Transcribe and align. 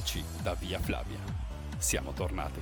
Voci 0.00 0.24
da 0.42 0.54
Via 0.54 0.78
Flavia. 0.78 1.18
Siamo 1.76 2.12
tornati. 2.12 2.58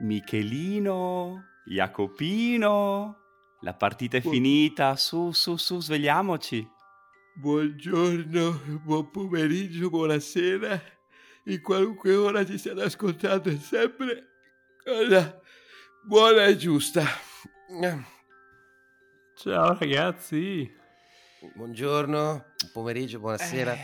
Michelino, 0.00 1.44
Jacopino, 1.66 3.16
la 3.60 3.74
partita 3.74 4.16
è 4.16 4.20
finita, 4.22 4.96
su, 4.96 5.30
su, 5.32 5.56
su, 5.56 5.80
svegliamoci. 5.80 6.66
Buongiorno, 7.34 8.80
buon 8.82 9.10
pomeriggio, 9.10 9.90
buonasera. 9.90 10.80
In 11.44 11.60
qualunque 11.60 12.14
ora 12.14 12.46
ci 12.46 12.56
stiate 12.56 12.84
ascoltando 12.84 13.50
è 13.50 13.58
sempre 13.58 14.28
cosa 14.82 15.38
buona 16.02 16.46
e 16.46 16.56
giusta. 16.56 17.28
Ciao 19.36 19.76
ragazzi. 19.78 20.68
Buongiorno, 21.54 22.18
buon 22.18 22.70
pomeriggio, 22.72 23.20
buonasera. 23.20 23.74
Eh, 23.74 23.78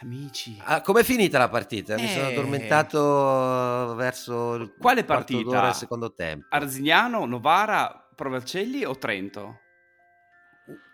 amici. 0.00 0.60
Ah, 0.64 0.80
com'è 0.80 1.04
finita 1.04 1.38
la 1.38 1.48
partita? 1.48 1.94
Mi 1.94 2.08
sono 2.08 2.26
Eh. 2.28 2.32
addormentato 2.32 3.94
verso 3.94 4.54
il 4.54 4.74
Quale 4.76 5.04
partita? 5.04 5.42
d'ora 5.44 5.60
del 5.66 5.74
secondo 5.74 6.12
tempo. 6.12 6.46
Arzignano, 6.50 7.24
Novara, 7.24 8.08
Provercelli 8.16 8.84
o 8.84 8.98
Trento? 8.98 9.60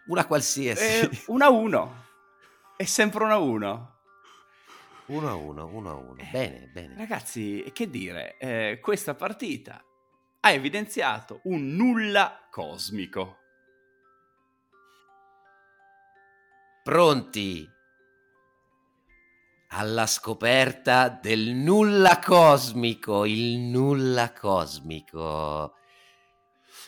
Una 0.09 0.27
qualsiasi. 0.27 0.83
Eh, 0.85 1.11
1 1.29 1.43
a 1.45 1.49
1. 1.49 2.05
È 2.77 2.85
sempre 2.85 3.25
1 3.25 3.33
a 3.33 3.39
1. 3.39 3.97
Uno 5.07 5.29
a 5.31 5.35
uno, 5.35 5.67
uno 5.73 5.91
a 5.91 5.95
uno. 5.95 6.17
Bene, 6.31 6.69
bene. 6.71 6.97
Ragazzi, 6.99 7.65
che 7.73 7.89
dire, 7.89 8.37
eh, 8.37 8.79
questa 8.83 9.15
partita 9.15 9.83
ha 10.41 10.51
evidenziato 10.53 11.41
un 11.45 11.75
nulla 11.75 12.47
cosmico. 12.51 13.37
Pronti 16.85 17.69
alla 19.71 20.07
scoperta 20.07 21.09
del 21.09 21.51
nulla 21.55 22.19
cosmico, 22.19 23.25
il 23.27 23.59
nulla 23.59 24.33
cosmico. 24.33 25.75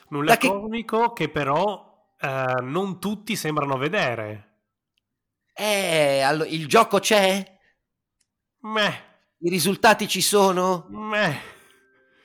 Nulla 0.08 0.36
che- 0.36 0.48
cosmico 0.48 1.12
che 1.12 1.28
però 1.28 1.88
eh, 2.18 2.54
non 2.62 2.98
tutti 2.98 3.36
sembrano 3.36 3.76
vedere. 3.76 4.46
Eh, 5.52 6.20
allo- 6.22 6.44
il 6.44 6.66
gioco 6.66 6.98
c'è? 7.00 7.58
Meh, 8.62 9.04
I 9.38 9.50
risultati 9.50 10.08
ci 10.08 10.20
sono? 10.22 10.86
meh. 10.90 11.58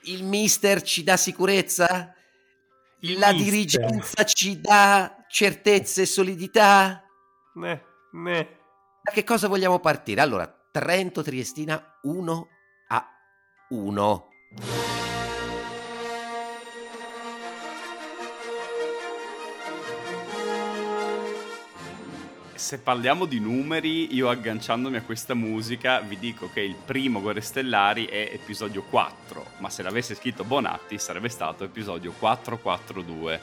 Il 0.08 0.24
mister 0.24 0.82
ci 0.82 1.04
dà 1.04 1.18
sicurezza? 1.18 2.14
Il 3.00 3.18
La 3.20 3.32
mister. 3.32 3.44
dirigenza 3.52 4.24
ci 4.24 4.60
dà 4.62 5.24
certezze 5.28 6.04
e 6.04 6.06
solidità? 6.06 7.04
Meh, 7.56 7.84
meh. 8.12 8.58
Da 9.02 9.12
che 9.12 9.24
cosa 9.24 9.48
vogliamo 9.48 9.80
partire? 9.80 10.22
Allora, 10.22 10.48
Trento 10.72 11.22
Triestina 11.24 12.00
1 12.04 12.48
a 12.90 13.08
1. 13.70 14.28
Se 22.66 22.80
parliamo 22.80 23.26
di 23.26 23.40
numeri, 23.40 24.16
io 24.16 24.28
agganciandomi 24.28 24.98
a 24.98 25.04
questa 25.04 25.36
musica 25.36 26.00
vi 26.00 26.18
dico 26.18 26.50
che 26.52 26.62
il 26.62 26.74
primo 26.74 27.22
Guerre 27.22 27.42
Stellari 27.42 28.08
è 28.08 28.32
episodio 28.34 28.82
4, 28.82 29.46
ma 29.60 29.70
se 29.70 29.84
l'avesse 29.84 30.16
scritto 30.16 30.44
Bonatti 30.44 30.98
sarebbe 30.98 31.30
stato 31.30 31.64
episodio 31.64 32.12
442. 32.18 33.40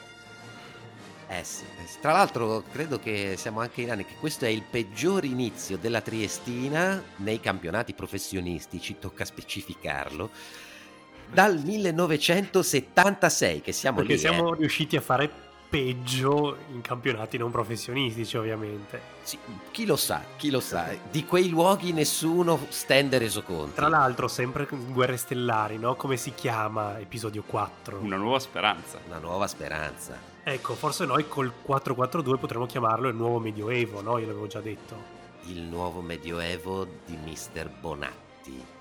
Eh 1.29 1.43
sì, 1.45 1.63
eh 1.63 1.87
sì. 1.87 2.01
Tra 2.01 2.11
l'altro 2.11 2.65
credo 2.69 2.99
che 2.99 3.35
siamo 3.37 3.61
anche 3.61 3.83
in 3.83 3.91
anni 3.91 4.03
che 4.03 4.15
questo 4.19 4.43
è 4.43 4.49
il 4.49 4.63
peggior 4.69 5.23
inizio 5.23 5.77
della 5.77 6.01
Triestina 6.01 7.01
nei 7.19 7.39
campionati 7.39 7.93
professionistici, 7.93 8.99
tocca 8.99 9.23
specificarlo, 9.23 10.31
dal 11.31 11.61
1976 11.63 13.61
che 13.61 13.71
siamo 13.71 13.99
Perché 13.99 14.13
lì. 14.15 14.19
siamo 14.19 14.53
eh. 14.53 14.57
riusciti 14.57 14.97
a 14.97 15.01
fare 15.01 15.42
peggio 15.73 16.57
in 16.71 16.81
campionati 16.81 17.35
non 17.39 17.49
professionistici, 17.49 18.37
ovviamente. 18.37 19.01
Sì, 19.23 19.39
chi 19.71 19.87
lo 19.87 19.95
sa, 19.95 20.23
chi 20.37 20.51
lo 20.51 20.59
sa, 20.59 20.95
di 21.09 21.25
quei 21.25 21.49
luoghi 21.49 21.93
nessuno 21.93 22.59
stende 22.69 23.17
resoconti. 23.17 23.73
Tra 23.73 23.87
l'altro, 23.87 24.27
sempre 24.27 24.67
Guerre 24.69 25.17
Stellari, 25.17 25.79
no? 25.79 25.95
Come 25.95 26.15
si 26.15 26.35
chiama 26.35 26.99
episodio 26.99 27.41
4? 27.41 27.97
Una 28.01 28.17
nuova 28.17 28.37
speranza. 28.37 28.99
Una 29.07 29.17
nuova 29.17 29.47
speranza. 29.47 30.15
Ecco, 30.43 30.75
forse 30.75 31.05
noi 31.05 31.27
col 31.27 31.51
442 31.63 32.37
potremmo 32.37 32.67
chiamarlo 32.67 33.07
il 33.07 33.15
nuovo 33.15 33.39
Medioevo, 33.39 34.01
no? 34.01 34.19
Io 34.19 34.27
l'avevo 34.27 34.45
già 34.45 34.61
detto. 34.61 35.21
Il 35.45 35.61
nuovo 35.61 36.01
medioevo 36.01 36.85
di 37.03 37.17
Mr. 37.17 37.67
Bonatti. 37.81 38.72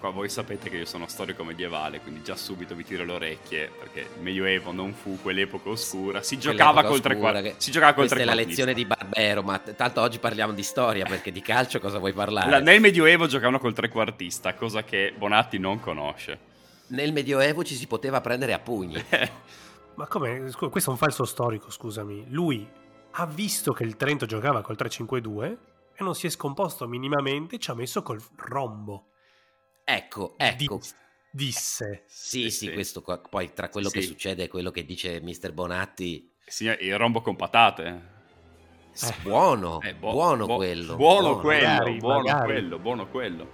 Qua 0.00 0.08
voi 0.10 0.30
sapete 0.30 0.70
che 0.70 0.78
io 0.78 0.84
sono 0.86 1.06
storico 1.08 1.44
medievale, 1.44 2.00
quindi 2.00 2.22
già 2.22 2.34
subito 2.34 2.74
vi 2.74 2.84
tiro 2.84 3.04
le 3.04 3.12
orecchie, 3.12 3.70
perché 3.78 4.00
il 4.16 4.22
Medioevo 4.22 4.72
non 4.72 4.94
fu 4.94 5.18
quell'epoca 5.20 5.68
oscura, 5.68 6.22
si 6.22 6.38
giocava 6.38 6.82
col 6.84 7.00
tre 7.00 7.12
oscura 7.12 7.30
quarti. 7.32 7.50
che- 7.50 7.54
Si 7.58 7.70
giocava 7.70 7.92
col 7.92 8.06
Questa 8.06 8.22
è 8.22 8.24
la 8.24 8.32
trequartista. 8.32 8.64
lezione 8.64 8.72
di 8.74 8.86
Barbero, 8.86 9.42
ma 9.42 9.58
t- 9.58 9.74
tanto 9.74 10.00
oggi 10.00 10.18
parliamo 10.18 10.54
di 10.54 10.62
storia 10.62 11.04
perché 11.04 11.30
di 11.30 11.42
calcio 11.42 11.78
cosa 11.80 11.98
vuoi 11.98 12.14
parlare? 12.14 12.48
La- 12.48 12.60
Nel 12.60 12.80
Medioevo 12.80 13.26
giocavano 13.26 13.58
col 13.58 13.74
trequartista, 13.74 14.54
cosa 14.54 14.82
che 14.84 15.12
Bonatti 15.14 15.58
non 15.58 15.80
conosce. 15.80 16.38
Nel 16.86 17.12
Medioevo 17.12 17.62
ci 17.62 17.74
si 17.74 17.86
poteva 17.86 18.22
prendere 18.22 18.54
a 18.54 18.58
pugni. 18.58 18.94
Ma 19.96 20.06
come? 20.06 20.50
Questo 20.70 20.88
è 20.88 20.92
un 20.94 20.98
falso 20.98 21.26
storico, 21.26 21.70
scusami. 21.70 22.24
Lui 22.30 22.66
ha 23.10 23.26
visto 23.26 23.72
che 23.74 23.84
il 23.84 23.96
Trento 23.96 24.24
giocava 24.24 24.62
col 24.62 24.76
3-5-2 24.78 25.56
e 25.94 26.02
non 26.02 26.14
si 26.14 26.26
è 26.26 26.30
scomposto 26.30 26.88
minimamente, 26.88 27.58
ci 27.58 27.70
ha 27.70 27.74
messo 27.74 28.00
col 28.02 28.18
rombo. 28.36 29.04
Ecco, 29.96 30.34
ecco. 30.36 30.76
Dis- 30.76 30.94
disse. 31.30 32.04
Sì, 32.06 32.42
Sì, 32.42 32.50
sì, 32.50 32.66
sì. 32.66 32.72
questo 32.72 33.02
qua- 33.02 33.18
poi 33.18 33.52
tra 33.52 33.68
quello 33.68 33.88
Sì, 33.88 33.94
che 33.96 34.00
sì. 34.02 34.06
succede 34.08 34.44
e 34.44 34.48
quello 34.48 34.70
che 34.70 34.84
dice 34.84 35.20
Mr. 35.20 35.52
Bonatti, 35.52 36.32
Signor- 36.46 36.80
il 36.80 36.96
rombo 36.96 37.20
con 37.22 37.36
patate. 37.36 38.18
Eh. 38.92 39.14
buono, 39.22 39.80
Eh, 39.80 39.94
buo- 39.94 40.10
buono 40.12 40.46
buo- 40.46 40.56
quello. 40.56 40.96
Buono 40.96 41.38
quello, 41.40 41.66
Magari, 41.66 41.96
buono 41.98 42.22
magari. 42.22 42.44
quello, 42.52 42.78
buono 42.78 43.08
quello. 43.08 43.50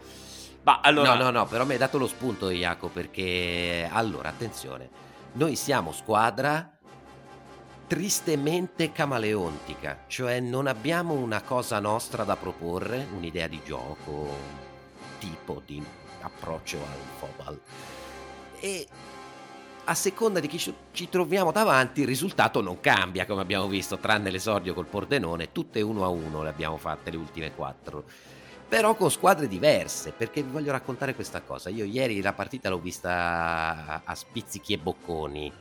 Ma 0.62 0.80
allora... 0.80 1.14
No, 1.14 1.24
no, 1.24 1.30
no, 1.30 1.46
però 1.46 1.64
mi 1.64 1.72
hai 1.72 1.78
dato 1.78 1.98
lo 1.98 2.06
spunto, 2.08 2.48
Iaco, 2.50 2.88
perché 2.88 3.88
allora, 3.90 4.30
attenzione, 4.30 4.88
noi 5.32 5.54
siamo 5.54 5.92
squadra 5.92 6.76
tristemente 7.86 8.90
camaleontica, 8.90 10.04
cioè 10.08 10.40
non 10.40 10.66
abbiamo 10.66 11.14
una 11.14 11.42
cosa 11.42 11.78
nostra 11.78 12.24
da 12.24 12.34
proporre, 12.36 13.06
un'idea 13.14 13.46
di 13.46 13.60
gioco, 13.64 14.36
tipo 15.20 15.62
di 15.64 15.80
approccio 16.26 16.76
al 16.76 17.18
football. 17.18 17.60
E 18.60 18.86
a 19.84 19.94
seconda 19.94 20.40
di 20.40 20.48
chi 20.48 20.58
ci- 20.58 21.08
troviamo 21.08 21.52
davanti, 21.52 22.00
il 22.00 22.06
risultato 22.06 22.60
non 22.60 22.80
cambia, 22.80 23.26
come 23.26 23.42
abbiamo 23.42 23.68
visto, 23.68 23.98
tranne 23.98 24.30
l'esordio 24.30 24.74
col 24.74 24.86
Pordenone, 24.86 25.52
tutte 25.52 25.80
uno 25.80 26.04
a 26.04 26.08
uno 26.08 26.42
le 26.42 26.48
abbiamo 26.48 26.76
fatte 26.76 27.10
le 27.10 27.16
ultime 27.16 27.54
quattro 27.54 28.04
però 28.68 28.96
con 28.96 29.10
squadre 29.12 29.46
diverse, 29.46 30.10
perché 30.10 30.42
vi 30.42 30.50
voglio 30.50 30.72
raccontare 30.72 31.14
questa 31.14 31.40
cosa. 31.40 31.70
Io 31.70 31.84
ieri 31.84 32.20
la 32.20 32.32
partita 32.32 32.68
l'ho 32.68 32.80
vista 32.80 34.02
a- 34.04 34.14
spizzichi 34.14 34.72
e 34.72 34.78
bocconi, 34.78 35.52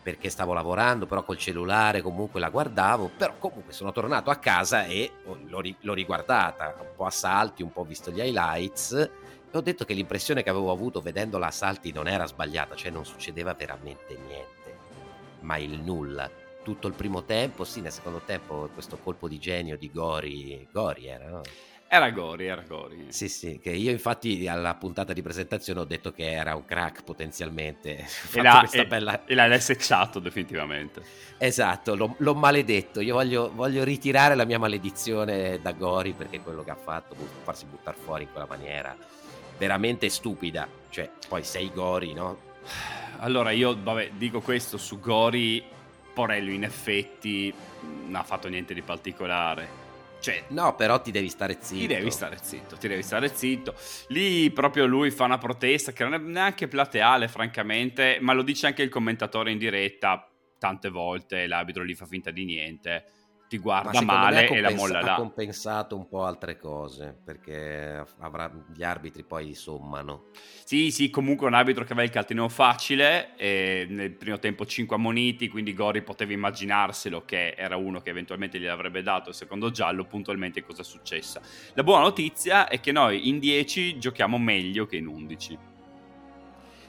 perché 0.00 0.30
stavo 0.30 0.52
lavorando, 0.52 1.06
però 1.06 1.24
col 1.24 1.38
cellulare 1.38 2.02
comunque 2.02 2.38
la 2.38 2.48
guardavo, 2.48 3.10
però 3.16 3.34
comunque 3.38 3.72
sono 3.72 3.90
tornato 3.90 4.30
a 4.30 4.36
casa 4.36 4.84
e 4.84 5.10
l'ho, 5.24 5.60
l'ho 5.80 5.92
riguardata, 5.92 6.76
un 6.78 6.94
po' 6.94 7.06
a 7.06 7.10
salti, 7.10 7.64
un 7.64 7.72
po' 7.72 7.82
visto 7.82 8.12
gli 8.12 8.20
highlights, 8.20 9.10
ho 9.56 9.62
detto 9.62 9.84
che 9.84 9.94
l'impressione 9.94 10.42
che 10.42 10.50
avevo 10.50 10.70
avuto 10.70 11.00
vedendola 11.00 11.46
a 11.46 11.50
salti 11.50 11.92
non 11.92 12.08
era 12.08 12.26
sbagliata, 12.26 12.74
cioè 12.74 12.90
non 12.90 13.04
succedeva 13.04 13.54
veramente 13.54 14.16
niente, 14.16 14.78
ma 15.40 15.56
il 15.56 15.80
nulla. 15.80 16.30
Tutto 16.62 16.88
il 16.88 16.94
primo 16.94 17.24
tempo, 17.24 17.64
sì, 17.64 17.80
nel 17.80 17.92
secondo 17.92 18.20
tempo 18.24 18.68
questo 18.74 18.96
colpo 18.98 19.28
di 19.28 19.38
genio 19.38 19.76
di 19.76 19.90
Gori, 19.92 20.66
Gori 20.72 21.06
era, 21.06 21.28
no? 21.28 21.42
Era 21.88 22.10
Gori, 22.10 22.46
era 22.46 22.62
Gori. 22.62 23.06
Sì, 23.10 23.28
sì, 23.28 23.60
che 23.62 23.70
io 23.70 23.92
infatti 23.92 24.48
alla 24.48 24.74
puntata 24.74 25.12
di 25.12 25.22
presentazione 25.22 25.80
ho 25.80 25.84
detto 25.84 26.10
che 26.10 26.32
era 26.32 26.56
un 26.56 26.64
crack 26.64 27.04
potenzialmente. 27.04 28.04
E 28.36 28.42
l'ha, 28.42 28.68
e- 28.68 28.86
bella... 28.86 29.24
e 29.24 29.34
l'ha 29.34 29.60
secciato 29.60 30.18
definitivamente. 30.18 31.00
Esatto, 31.38 31.94
l'ho, 31.94 32.16
l'ho 32.18 32.34
maledetto. 32.34 33.00
Io 33.00 33.14
voglio, 33.14 33.52
voglio 33.54 33.84
ritirare 33.84 34.34
la 34.34 34.44
mia 34.44 34.58
maledizione 34.58 35.60
da 35.62 35.72
Gori 35.72 36.12
perché 36.12 36.40
quello 36.40 36.64
che 36.64 36.72
ha 36.72 36.76
fatto, 36.76 37.14
farsi 37.44 37.66
buttare 37.66 37.96
fuori 37.96 38.24
in 38.24 38.30
quella 38.32 38.46
maniera, 38.48 38.96
veramente 39.58 40.08
stupida. 40.08 40.68
Cioè, 40.90 41.10
poi 41.28 41.42
sei 41.44 41.70
Gori, 41.72 42.12
no? 42.12 42.38
Allora 43.18 43.50
io, 43.50 43.76
vabbè, 43.80 44.12
dico 44.16 44.40
questo 44.40 44.76
su 44.76 45.00
Gori, 45.00 45.64
Porello 46.12 46.50
in 46.50 46.64
effetti 46.64 47.52
non 47.80 48.14
ha 48.14 48.22
fatto 48.22 48.48
niente 48.48 48.74
di 48.74 48.82
particolare. 48.82 49.84
Cioè, 50.18 50.44
no, 50.48 50.74
però 50.74 51.00
ti 51.00 51.10
devi 51.10 51.28
stare 51.28 51.58
zitto. 51.60 51.80
Ti 51.80 51.86
devi 51.86 52.10
stare 52.10 52.38
zitto, 52.40 52.76
ti 52.76 52.88
devi 52.88 53.02
stare 53.02 53.34
zitto. 53.34 53.74
Lì 54.08 54.50
proprio 54.50 54.86
lui 54.86 55.10
fa 55.10 55.24
una 55.24 55.38
protesta 55.38 55.92
che 55.92 56.02
non 56.04 56.14
è 56.14 56.18
neanche 56.18 56.68
plateale, 56.68 57.28
francamente, 57.28 58.18
ma 58.20 58.32
lo 58.32 58.42
dice 58.42 58.66
anche 58.66 58.82
il 58.82 58.88
commentatore 58.88 59.52
in 59.52 59.58
diretta 59.58 60.28
tante 60.58 60.88
volte, 60.88 61.46
l'arbitro 61.46 61.84
gli 61.84 61.94
fa 61.94 62.06
finta 62.06 62.30
di 62.30 62.44
niente 62.44 63.04
ti 63.48 63.58
guarda 63.58 64.00
male 64.02 64.46
compensa- 64.46 64.54
e 64.54 64.60
la 64.60 64.74
molla 64.74 65.00
là. 65.00 65.14
Ha 65.14 65.16
compensato 65.16 65.96
un 65.96 66.08
po' 66.08 66.24
altre 66.24 66.56
cose 66.58 67.16
perché 67.24 68.04
avrà, 68.18 68.50
gli 68.74 68.82
arbitri 68.82 69.22
poi 69.22 69.54
sommano. 69.54 70.26
Sì, 70.64 70.90
sì, 70.90 71.10
comunque 71.10 71.46
un 71.46 71.54
arbitro 71.54 71.84
che 71.84 71.92
aveva 71.92 72.06
il 72.06 72.12
cartellino 72.12 72.48
facile 72.48 73.36
e 73.36 73.86
nel 73.88 74.12
primo 74.12 74.38
tempo 74.38 74.66
5 74.66 74.96
ammoniti, 74.96 75.48
quindi 75.48 75.74
Gori 75.74 76.02
poteva 76.02 76.32
immaginarselo 76.32 77.24
che 77.24 77.54
era 77.56 77.76
uno 77.76 78.00
che 78.00 78.10
eventualmente 78.10 78.58
gli 78.58 78.66
avrebbe 78.66 79.02
dato 79.02 79.28
il 79.28 79.34
secondo 79.34 79.70
giallo, 79.70 80.04
puntualmente 80.04 80.64
cosa 80.64 80.82
è 80.82 80.84
successa. 80.84 81.40
La 81.74 81.84
buona 81.84 82.02
notizia 82.02 82.66
è 82.68 82.80
che 82.80 82.90
noi 82.90 83.28
in 83.28 83.38
10 83.38 83.98
giochiamo 83.98 84.38
meglio 84.38 84.86
che 84.86 84.96
in 84.96 85.06
11. 85.06 85.58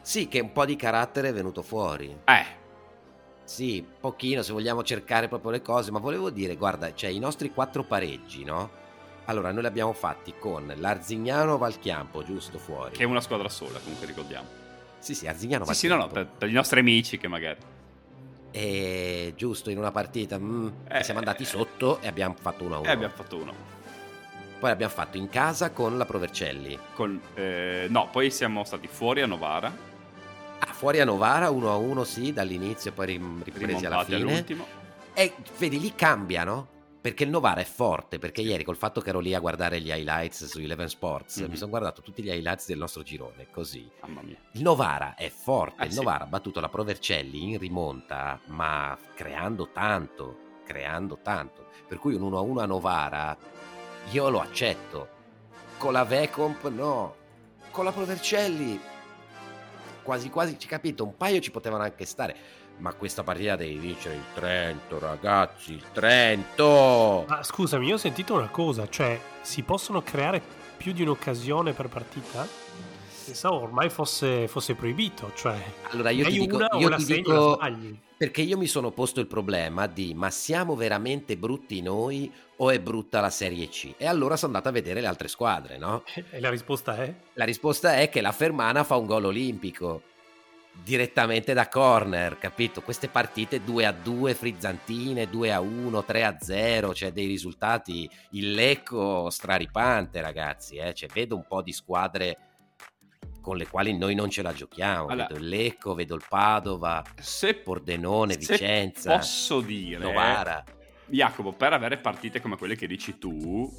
Sì, 0.01 0.27
che 0.30 0.39
un 0.39 0.54
po' 0.54 0.65
di 0.65 0.77
carattere 0.77 1.30
è 1.30 1.33
venuto 1.33 1.62
fuori. 1.62 2.18
Eh, 2.24 2.56
sì, 3.48 3.82
pochino 4.02 4.42
se 4.42 4.52
vogliamo 4.52 4.84
cercare 4.84 5.30
proprio 5.30 5.52
le 5.52 5.62
cose, 5.62 5.90
ma 5.90 6.00
volevo 6.00 6.30
dire, 6.30 6.58
guarda, 6.58 6.94
cioè 6.94 7.10
i 7.10 7.18
nostri 7.18 7.50
quattro 7.54 7.84
pareggi, 7.84 8.44
no? 8.44 8.70
Allora, 9.26 9.54
noi 9.54 9.62
li 9.62 9.68
abbiamo 9.68 9.94
fatti 9.94 10.34
con 10.38 10.72
l'Arzignano 10.76 11.58
Valchiampo, 11.58 12.24
giusto 12.26 12.58
fuori. 12.60 12.98
Che 12.98 13.04
è 13.04 13.06
una 13.06 13.22
squadra 13.22 13.48
sola, 13.48 13.80
comunque 13.80 14.06
ricordiamo. 14.06 14.48
Sì, 15.00 15.16
sì, 15.16 15.28
Arzignano 15.28 15.64
Valchiampo. 15.64 15.74
Sì, 15.74 15.80
sì, 15.80 15.88
no, 15.88 15.96
no, 15.96 16.08
per, 16.08 16.28
per, 16.28 16.50
i 16.50 16.52
nostri 16.52 16.82
amici 16.82 17.18
che 17.18 17.30
magari. 17.30 17.60
E 18.52 19.34
giusto 19.38 19.70
in 19.70 19.78
una 19.78 19.92
partita 19.92 20.38
mm, 20.38 20.68
eh, 20.90 21.04
siamo 21.04 21.20
andati 21.20 21.46
sotto 21.46 22.02
e 22.02 22.08
abbiamo 22.08 22.36
fatto 22.38 22.66
1-1. 22.66 22.86
E 22.86 22.90
abbiamo 22.90 23.14
fatto 23.14 23.38
1 23.38 23.54
Poi 24.60 24.72
abbiamo 24.72 24.92
fatto 24.92 25.16
in 25.16 25.30
casa 25.30 25.72
con 25.72 25.98
la 25.98 26.04
Provercelli. 26.06 26.78
Con, 26.94 27.18
eh, 27.34 27.88
no, 27.90 28.10
poi 28.12 28.30
siamo 28.30 28.66
stati 28.66 28.88
fuori 28.88 29.22
a 29.22 29.26
Novara 29.26 29.87
Ah, 30.59 30.74
fuori 30.74 31.00
a 31.00 31.06
Novara 31.06 31.50
1 31.50 31.71
a 31.71 31.75
1 31.75 32.04
sì, 32.04 32.33
dall'inizio 32.33 32.92
poi 32.92 33.21
ripresi 33.44 33.86
alla 33.86 34.04
fine. 34.04 34.18
All'ultimo. 34.18 34.65
E 35.13 35.33
vedi, 35.57 35.80
lì 35.80 35.94
cambiano. 35.95 36.75
Perché 37.00 37.24
il 37.24 37.30
Novara 37.30 37.62
è 37.62 37.63
forte, 37.63 38.19
perché 38.19 38.42
ieri 38.42 38.65
col 38.65 38.75
fatto 38.75 39.00
che 39.00 39.09
ero 39.09 39.19
lì 39.19 39.33
a 39.33 39.39
guardare 39.39 39.80
gli 39.80 39.89
highlights 39.89 40.45
su 40.45 40.59
Eleven 40.59 40.89
Sports, 40.89 41.39
mm-hmm. 41.39 41.50
mi 41.50 41.56
sono 41.56 41.69
guardato 41.69 42.01
tutti 42.01 42.21
gli 42.21 42.27
highlights 42.27 42.68
del 42.68 42.80
nostro 42.80 43.01
girone, 43.01 43.48
così. 43.50 43.89
Mamma 44.01 44.21
mia. 44.24 44.36
Il 44.51 44.62
Novara 44.62 45.15
è 45.15 45.30
forte, 45.30 45.83
eh, 45.83 45.88
il. 45.88 45.94
Novara 45.94 46.25
ha 46.25 46.27
battuto 46.27 46.59
la 46.59 46.68
Provercelli 46.68 47.51
in 47.51 47.59
rimonta, 47.59 48.42
ma 48.48 48.98
creando 49.13 49.69
tanto, 49.71 50.38
creando 50.65 51.19
tanto. 51.21 51.68
Per 51.88 51.98
cui 51.98 52.13
un 52.13 52.24
1 52.24 52.38
a 52.38 52.42
1 52.42 52.59
a 52.59 52.65
Novara 52.65 53.38
io 54.12 54.30
lo 54.30 54.42
accetto. 54.42 55.07
Con 55.77 55.94
la 55.94 56.04
Vecomp 56.04 56.68
no. 56.68 57.15
Con 57.71 57.86
la 57.86 57.92
Provercelli 57.94 58.77
quasi 60.07 60.30
quasi 60.30 60.57
ci 60.57 60.68
capito, 60.68 61.04
un 61.04 61.18
paio 61.18 61.42
ci 61.42 61.51
potevano 61.51 61.83
anche 61.83 62.06
stare. 62.06 62.36
Ma 62.77 62.94
questa 62.94 63.24
partita 63.24 63.57
devi 63.57 63.75
vincere 63.75 64.15
il 64.15 64.24
Trento, 64.33 65.00
ragazzi, 65.00 65.74
il 65.74 65.83
Trento! 65.92 67.25
Ma 67.27 67.44
scusami, 67.44 67.88
io 67.88 67.95
ho 67.95 67.98
sentito 67.98 68.36
una 68.36 68.48
cosa, 68.48 68.88
cioè 68.88 69.19
si 69.42 69.63
possono 69.63 70.01
creare 70.01 70.42
più 70.77 70.94
di 70.94 71.01
un'occasione 71.01 71.74
per 71.74 71.89
partita? 71.89 72.48
Pensavo 73.28 73.62
ormai 73.62 73.90
fosse, 73.90 74.48
fosse 74.48 74.74
proibito, 74.74 75.34
cioè... 75.36 75.62
Allora 75.92 76.12
io 76.12 76.24
ti 76.24 76.40
dico, 76.40 76.56
una, 76.56 76.70
io 76.78 76.96
ti 76.96 77.04
dico 77.04 77.60
perché 78.16 78.42
io 78.42 78.58
mi 78.58 78.68
sono 78.68 78.92
posto 78.92 79.20
il 79.20 79.28
problema 79.28 79.86
di 79.86 80.14
ma 80.14 80.32
siamo 80.32 80.78
veramente 80.78 81.36
brutti 81.36 81.82
noi 81.82 82.32
o 82.56 82.72
è 82.72 82.80
brutta 82.80 83.20
la 83.20 83.30
Serie 83.30 83.68
C? 83.68 83.96
E 83.98 84.08
allora 84.08 84.38
sono 84.38 84.56
andato 84.56 84.70
a 84.70 84.72
vedere 84.72 85.02
le 85.02 85.08
altre 85.08 85.28
squadre, 85.28 85.78
no? 85.78 86.04
E 86.32 86.40
la 86.40 86.50
risposta 86.50 86.96
è? 87.04 87.14
La 87.34 87.44
risposta 87.44 87.98
è 87.98 88.08
che 88.08 88.22
la 88.22 88.32
Fermana 88.32 88.86
fa 88.86 88.96
un 88.96 89.08
gol 89.08 89.26
olimpico 89.26 90.04
direttamente 90.82 91.54
da 91.54 91.68
corner, 91.68 92.38
capito? 92.38 92.82
Queste 92.82 93.10
partite 93.10 93.62
2 93.62 93.86
a 93.86 93.92
2 93.92 94.34
frizzantine, 94.36 95.30
2 95.30 95.52
a 95.52 95.60
1, 95.60 96.06
3 96.06 96.24
a 96.24 96.38
0, 96.40 96.94
cioè 96.94 97.12
dei 97.12 97.28
risultati 97.28 98.10
il 98.32 98.54
Lecco 98.54 99.30
straripante, 99.30 100.22
ragazzi, 100.22 100.78
eh? 100.78 100.94
cioè, 100.94 101.10
vedo 101.10 101.36
un 101.36 101.46
po' 101.46 101.62
di 101.62 101.74
squadre 101.74 102.38
con 103.48 103.56
le 103.56 103.66
quali 103.66 103.98
noi 103.98 104.14
non 104.14 104.30
ce 104.30 104.42
la 104.42 104.52
giochiamo. 104.52 105.08
Allora, 105.08 105.28
vedo 105.28 105.40
il 105.40 105.48
Lecco, 105.48 105.94
vedo 105.94 106.16
il 106.16 106.24
Padova, 106.28 107.02
se, 107.18 107.54
Pordenone, 107.54 108.36
Vicenza. 108.36 109.16
Posso 109.16 109.62
dire, 109.62 110.04
Novara. 110.04 110.62
Jacopo, 111.06 111.54
per 111.54 111.72
avere 111.72 111.96
partite 111.96 112.42
come 112.42 112.58
quelle 112.58 112.76
che 112.76 112.88
dici 112.88 113.18
tu, 113.18 113.72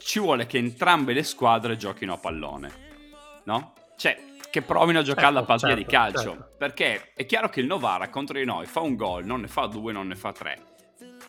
ci 0.00 0.18
vuole 0.18 0.46
che 0.46 0.58
entrambe 0.58 1.12
le 1.12 1.22
squadre 1.22 1.76
giochino 1.76 2.14
a 2.14 2.18
pallone, 2.18 2.72
no? 3.44 3.74
Cioè, 3.96 4.18
che 4.50 4.62
provino 4.62 4.98
a 4.98 5.02
giocare 5.02 5.26
certo, 5.26 5.40
la 5.40 5.46
partita 5.46 5.68
certo, 5.68 5.84
di 5.84 5.88
calcio. 5.88 6.30
Certo. 6.30 6.54
Perché 6.58 7.12
è 7.14 7.26
chiaro 7.26 7.48
che 7.48 7.60
il 7.60 7.66
Novara 7.66 8.08
contro 8.08 8.36
di 8.36 8.44
noi 8.44 8.66
fa 8.66 8.80
un 8.80 8.96
gol, 8.96 9.24
non 9.24 9.42
ne 9.42 9.46
fa 9.46 9.66
due, 9.66 9.92
non 9.92 10.08
ne 10.08 10.16
fa 10.16 10.32
tre. 10.32 10.69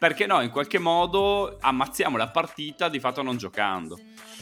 Perché 0.01 0.25
noi 0.25 0.45
in 0.45 0.49
qualche 0.49 0.79
modo 0.79 1.59
ammazziamo 1.59 2.17
la 2.17 2.29
partita 2.29 2.89
di 2.89 2.99
fatto 2.99 3.21
non 3.21 3.37
giocando. 3.37 3.99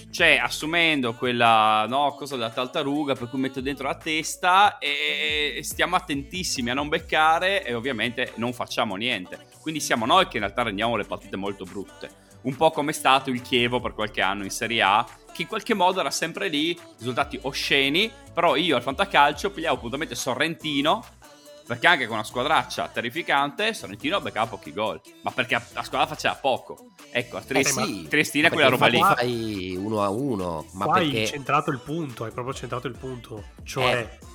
Cioè, 0.10 0.40
assumendo 0.42 1.14
quella 1.16 1.86
no, 1.86 2.14
cosa 2.14 2.38
della 2.38 2.50
tartaruga 2.50 3.14
per 3.14 3.28
cui 3.28 3.40
metto 3.40 3.60
dentro 3.60 3.86
la 3.86 3.96
testa 3.96 4.78
e 4.78 5.60
stiamo 5.64 5.98
attentissimi 5.98 6.70
a 6.70 6.74
non 6.74 6.88
beccare 6.88 7.66
e 7.66 7.74
ovviamente 7.74 8.32
non 8.36 8.54
facciamo 8.54 8.96
niente. 8.96 9.48
Quindi 9.60 9.82
siamo 9.82 10.06
noi 10.06 10.30
che 10.30 10.38
in 10.38 10.44
realtà 10.44 10.62
rendiamo 10.64 10.96
le 10.96 11.04
partite 11.04 11.36
molto 11.36 11.66
brutte 11.66 12.28
un 12.44 12.56
po' 12.56 12.72
come 12.72 12.92
è 12.92 12.94
stato 12.94 13.30
il 13.30 13.42
Chievo 13.42 13.82
per 13.82 13.94
qualche 13.94 14.22
anno 14.22 14.46
in 14.46 14.50
Serie 14.50 14.82
A, 14.82 15.06
che 15.34 15.42
in 15.42 15.48
qualche 15.50 15.74
modo 15.74 16.00
era 16.00 16.10
sempre 16.10 16.48
lì, 16.48 16.78
risultati 16.98 17.38
osceni, 17.42 18.10
però 18.34 18.56
io 18.56 18.78
al 18.78 18.82
fantacalcio 18.82 19.52
pigliavo 19.52 19.76
appuntamento 19.76 20.16
Sorrentino, 20.16 21.04
perché 21.70 21.86
anche 21.86 22.08
con 22.08 22.16
una 22.16 22.24
squadraccia 22.24 22.88
terrificante 22.88 23.76
Sorrentino 23.76 24.20
beccava 24.20 24.48
pochi 24.48 24.74
gol, 24.74 25.00
ma 25.22 25.30
perché 25.30 25.62
la 25.74 25.84
squadra 25.84 26.08
faceva 26.08 26.34
poco. 26.34 26.94
Ecco, 27.12 27.38
a 27.38 27.42
Triest- 27.42 27.78
eh 27.78 27.84
sì, 27.84 28.08
Triestina 28.08 28.50
quella 28.50 28.70
roba 28.70 28.88
lì. 28.88 29.00
fai 29.00 29.76
uno 29.76 30.02
a 30.02 30.10
uno, 30.10 30.66
ma 30.72 30.86
qua 30.86 30.96
perché... 30.96 31.20
hai 31.20 31.28
centrato 31.28 31.70
il 31.70 31.78
punto, 31.78 32.24
hai 32.24 32.32
proprio 32.32 32.56
centrato 32.56 32.88
il 32.88 32.98
punto, 32.98 33.44
cioè... 33.64 34.00
Eh. 34.00 34.28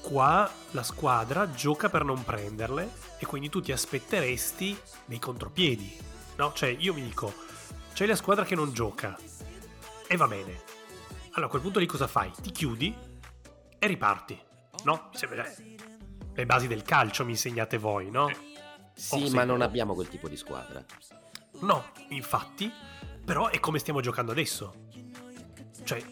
Qua 0.00 0.48
la 0.70 0.82
squadra 0.82 1.50
gioca 1.50 1.88
per 1.88 2.04
non 2.04 2.22
prenderle 2.22 2.90
e 3.18 3.26
quindi 3.26 3.48
tu 3.48 3.60
ti 3.60 3.72
aspetteresti 3.72 4.76
dei 5.04 5.18
contropiedi 5.18 5.96
No, 6.36 6.52
cioè 6.52 6.74
io 6.78 6.94
mi 6.94 7.02
dico, 7.02 7.32
c'è 7.92 8.06
la 8.06 8.14
squadra 8.14 8.44
che 8.44 8.54
non 8.54 8.72
gioca 8.72 9.16
e 10.06 10.16
va 10.16 10.28
bene. 10.28 10.60
Allora 11.30 11.46
a 11.46 11.48
quel 11.48 11.62
punto 11.62 11.78
lì 11.78 11.86
cosa 11.86 12.06
fai? 12.06 12.30
Ti 12.40 12.50
chiudi 12.50 12.94
e 13.78 13.86
riparti. 13.86 14.40
No? 14.84 15.08
Le 16.36 16.44
basi 16.44 16.66
del 16.66 16.82
calcio 16.82 17.24
mi 17.24 17.30
insegnate 17.30 17.78
voi, 17.78 18.10
no? 18.10 18.30
Sì, 18.92 19.24
oh, 19.24 19.30
ma 19.30 19.44
non 19.44 19.62
abbiamo 19.62 19.94
quel 19.94 20.08
tipo 20.08 20.28
di 20.28 20.36
squadra. 20.36 20.84
No, 21.60 21.86
infatti, 22.10 22.70
però 23.24 23.48
è 23.48 23.58
come 23.58 23.78
stiamo 23.78 24.02
giocando 24.02 24.32
adesso. 24.32 24.88
Cioè, 25.82 26.02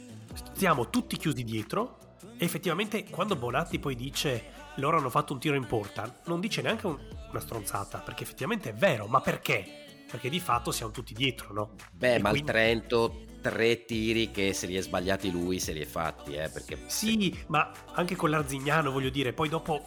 stiamo 0.55 0.89
tutti 0.89 1.19
chiusi 1.19 1.45
dietro 1.45 1.99
e 2.39 2.45
effettivamente 2.45 3.05
quando 3.05 3.37
Bonatti 3.37 3.79
poi 3.79 3.95
dice 3.95 4.53
loro 4.77 4.97
hanno 4.97 5.11
fatto 5.11 5.35
un 5.35 5.41
tiro 5.41 5.57
in 5.57 5.67
porta, 5.67 6.21
non 6.25 6.41
dice 6.41 6.63
neanche 6.63 6.87
un, 6.87 6.99
una 7.29 7.41
stronzata, 7.41 7.99
perché 7.99 8.23
effettivamente 8.23 8.71
è 8.71 8.75
vero, 8.75 9.07
ma 9.07 9.21
perché? 9.21 9.83
perché 10.15 10.29
di 10.29 10.39
fatto 10.39 10.71
siamo 10.71 10.93
tutti 10.93 11.13
dietro, 11.13 11.53
no? 11.53 11.71
Beh, 11.93 12.15
e 12.15 12.19
ma 12.21 12.31
quindi... 12.31 12.49
il 12.49 12.55
Trento 12.55 13.25
tre 13.41 13.85
tiri 13.85 14.31
che 14.31 14.53
se 14.53 14.67
li 14.67 14.77
è 14.77 14.81
sbagliati 14.81 15.29
lui 15.29 15.59
se 15.59 15.73
li 15.73 15.81
è 15.81 15.85
fatti, 15.85 16.35
eh, 16.35 16.49
perché... 16.49 16.79
Sì, 16.87 17.37
ma 17.49 17.71
anche 17.95 18.15
con 18.15 18.31
l'Arzignano, 18.31 18.93
voglio 18.93 19.11
dire, 19.11 19.33
poi 19.33 19.49
dopo 19.49 19.85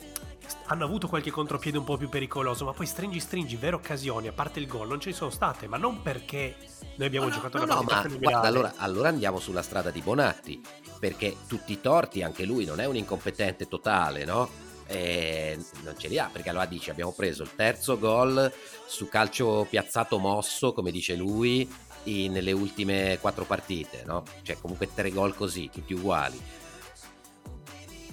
hanno 0.66 0.86
avuto 0.86 1.08
qualche 1.08 1.32
contropiede 1.32 1.78
un 1.78 1.84
po' 1.84 1.98
più 1.98 2.10
pericoloso, 2.10 2.66
ma 2.66 2.74
poi 2.74 2.86
stringi 2.86 3.20
stringi, 3.20 3.56
vere 3.56 3.76
occasioni, 3.76 4.28
a 4.28 4.34
parte 4.34 4.60
il 4.60 4.68
gol, 4.68 4.88
non 4.88 5.00
ce 5.00 5.10
ne 5.10 5.16
sono 5.16 5.30
state, 5.30 5.68
ma 5.68 5.78
non 5.78 6.02
perché 6.02 6.56
noi 6.96 7.08
abbiamo 7.08 7.28
no, 7.28 7.34
giocato 7.34 7.58
no, 7.58 7.64
una 7.64 7.74
no, 7.76 7.84
partita 7.84 8.14
ma 8.14 8.20
guarda, 8.20 8.48
allora, 8.48 8.74
allora 8.78 9.10
andiamo 9.10 9.40
sulla 9.40 9.62
strada 9.62 9.92
di 9.92 10.02
Bonatti, 10.02 10.62
perché 11.00 11.38
tutti 11.48 11.74
i 11.74 11.82
torti, 11.82 12.22
anche 12.22 12.46
lui 12.46 12.66
non 12.66 12.80
è 12.80 12.86
un 12.86 12.96
incompetente 12.96 13.68
totale, 13.68 14.26
no? 14.26 14.66
e 14.88 15.58
non 15.84 15.98
ce 15.98 16.08
li 16.08 16.18
ha 16.18 16.30
perché 16.32 16.50
allora 16.50 16.66
dice 16.66 16.92
abbiamo 16.92 17.12
preso 17.12 17.44
il 17.44 17.54
terzo 17.56 18.00
gol 18.00 18.52
su 18.86 19.10
calcio 19.10 19.68
piazzato 19.70 20.18
mosso 20.18 20.72
come 20.72 20.92
dice 20.92 21.16
lui 21.16 21.70
nelle 22.06 22.54
ultime 22.54 23.18
quattro 23.20 23.44
partite 23.44 24.04
no? 24.06 24.24
cioè 24.44 24.58
comunque 24.62 24.88
tre 24.94 25.12
gol 25.12 25.36
così 25.36 25.70
tutti 25.70 25.94
uguali 25.94 26.42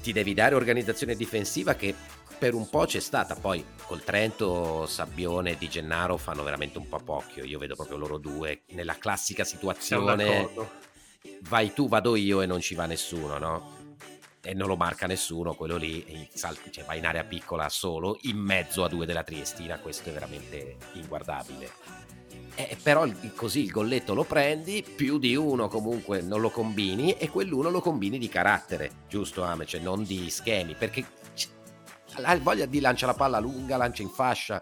ti 0.03 0.13
devi 0.13 0.35
dare 0.35 0.55
organizzazione 0.55 1.15
difensiva 1.15 1.75
che 1.75 1.95
per 2.45 2.53
un 2.53 2.69
po' 2.69 2.85
c'è 2.85 3.01
stata 3.01 3.37
poi 3.37 3.65
col 3.87 4.05
Trento 4.05 4.85
Sabbione 4.85 5.53
e 5.53 5.57
Di 5.57 5.67
Gennaro 5.67 6.19
fanno 6.19 6.43
veramente 6.43 6.77
un 6.77 6.87
po' 6.87 6.99
pochio 6.99 7.43
io 7.43 7.59
vedo 7.59 7.75
proprio 7.75 7.97
loro 7.97 8.19
due 8.19 8.65
nella 8.73 8.99
classica 8.99 9.45
situazione 9.45 10.51
vai 11.49 11.73
tu 11.73 11.89
vado 11.89 12.17
io 12.17 12.43
e 12.43 12.47
non 12.47 12.61
ci 12.61 12.75
va 12.75 12.85
nessuno 12.85 13.39
no? 13.39 13.97
e 14.43 14.53
non 14.53 14.69
lo 14.69 14.77
marca 14.77 15.07
nessuno, 15.07 15.55
quello 15.55 15.79
lì 15.79 16.29
cioè, 16.35 16.85
va 16.85 16.95
in 16.95 17.07
area 17.07 17.25
piccola 17.25 17.71
solo 17.71 18.19
in 18.25 18.37
mezzo 18.37 18.85
a 18.85 18.89
due 18.89 19.07
della 19.07 19.23
Triestina, 19.23 19.79
questo 19.79 20.11
è 20.11 20.13
veramente 20.13 20.77
inguardabile. 20.93 21.71
Eh, 22.57 22.77
però 22.83 23.07
il- 23.07 23.33
così 23.35 23.63
il 23.63 23.71
golletto 23.71 24.13
lo 24.13 24.25
prendi, 24.25 24.85
più 24.85 25.17
di 25.17 25.35
uno 25.35 25.69
comunque 25.69 26.21
non 26.21 26.43
lo 26.43 26.51
combini 26.51 27.13
e 27.13 27.31
quell'uno 27.31 27.71
lo 27.71 27.81
combini 27.81 28.19
di 28.19 28.29
carattere, 28.29 28.91
giusto 29.09 29.43
Ame? 29.45 29.65
Cioè 29.65 29.81
non 29.81 30.05
di 30.05 30.29
schemi, 30.29 30.75
perché 30.75 31.07
voglia 32.41 32.67
di 32.67 32.81
lancia 32.81 33.07
la 33.07 33.15
palla 33.15 33.39
lunga, 33.39 33.77
lancia 33.77 34.03
in 34.03 34.11
fascia. 34.11 34.61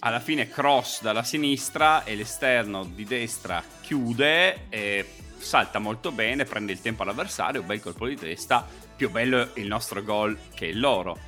Alla 0.00 0.20
fine 0.20 0.48
cross 0.48 1.00
dalla 1.00 1.22
sinistra 1.22 2.04
e 2.04 2.16
l'esterno 2.16 2.84
di 2.84 3.04
destra 3.04 3.62
chiude 3.80 4.68
e 4.68 5.08
salta 5.38 5.78
molto 5.78 6.10
bene, 6.10 6.44
prende 6.44 6.72
il 6.72 6.80
tempo 6.80 7.02
all'avversario, 7.02 7.62
bel 7.62 7.80
colpo 7.80 8.06
di 8.06 8.16
testa, 8.16 8.66
più 8.96 9.10
bello 9.10 9.50
il 9.54 9.66
nostro 9.66 10.02
gol 10.02 10.36
che 10.54 10.66
il 10.66 10.80
loro. 10.80 11.18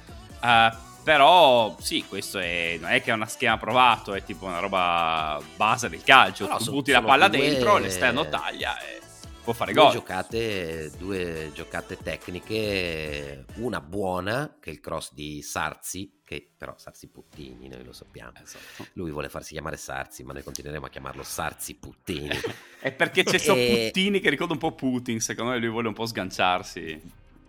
Eh, 0.42 0.72
però 1.04 1.76
sì, 1.80 2.04
questo 2.08 2.38
è, 2.38 2.78
non 2.80 2.90
è 2.90 3.02
che 3.02 3.10
è 3.10 3.14
una 3.14 3.26
schema 3.26 3.58
provato, 3.58 4.14
è 4.14 4.24
tipo 4.24 4.46
una 4.46 4.58
roba 4.58 5.38
base 5.54 5.88
del 5.88 6.02
calcio. 6.02 6.46
Però 6.46 6.56
tu 6.56 6.70
butti 6.70 6.92
la 6.92 7.02
palla 7.02 7.28
due- 7.28 7.38
dentro, 7.38 7.76
l'esterno 7.76 8.28
taglia 8.28 8.78
e 8.80 9.02
può 9.44 9.52
fare 9.52 9.72
Due 9.72 9.82
gol. 9.82 9.92
giocate, 9.92 10.90
due 10.98 11.50
giocate 11.54 11.98
tecniche, 12.02 13.44
una 13.56 13.80
buona 13.80 14.56
che 14.58 14.70
è 14.70 14.72
il 14.72 14.80
cross 14.80 15.12
di 15.12 15.42
Sarzi, 15.42 16.20
che 16.24 16.50
però 16.56 16.74
Sarzi 16.78 17.08
Puttini, 17.08 17.68
noi 17.68 17.84
lo 17.84 17.92
sappiamo. 17.92 18.32
Esatto. 18.42 18.86
Lui 18.94 19.10
vuole 19.10 19.28
farsi 19.28 19.52
chiamare 19.52 19.76
Sarzi, 19.76 20.24
ma 20.24 20.32
noi 20.32 20.42
continueremo 20.42 20.86
a 20.86 20.88
chiamarlo 20.88 21.22
Sarzi 21.22 21.74
Puttini. 21.74 22.30
È 22.80 22.90
perché 22.92 23.22
c'è 23.22 23.38
sto 23.38 23.54
E- 23.56 23.84
Puttini 23.92 24.20
che 24.20 24.30
ricorda 24.30 24.54
un 24.54 24.58
po' 24.58 24.72
Putin, 24.72 25.20
secondo 25.20 25.52
me 25.52 25.58
lui 25.58 25.68
vuole 25.68 25.88
un 25.88 25.94
po' 25.94 26.06
sganciarsi. 26.06 27.00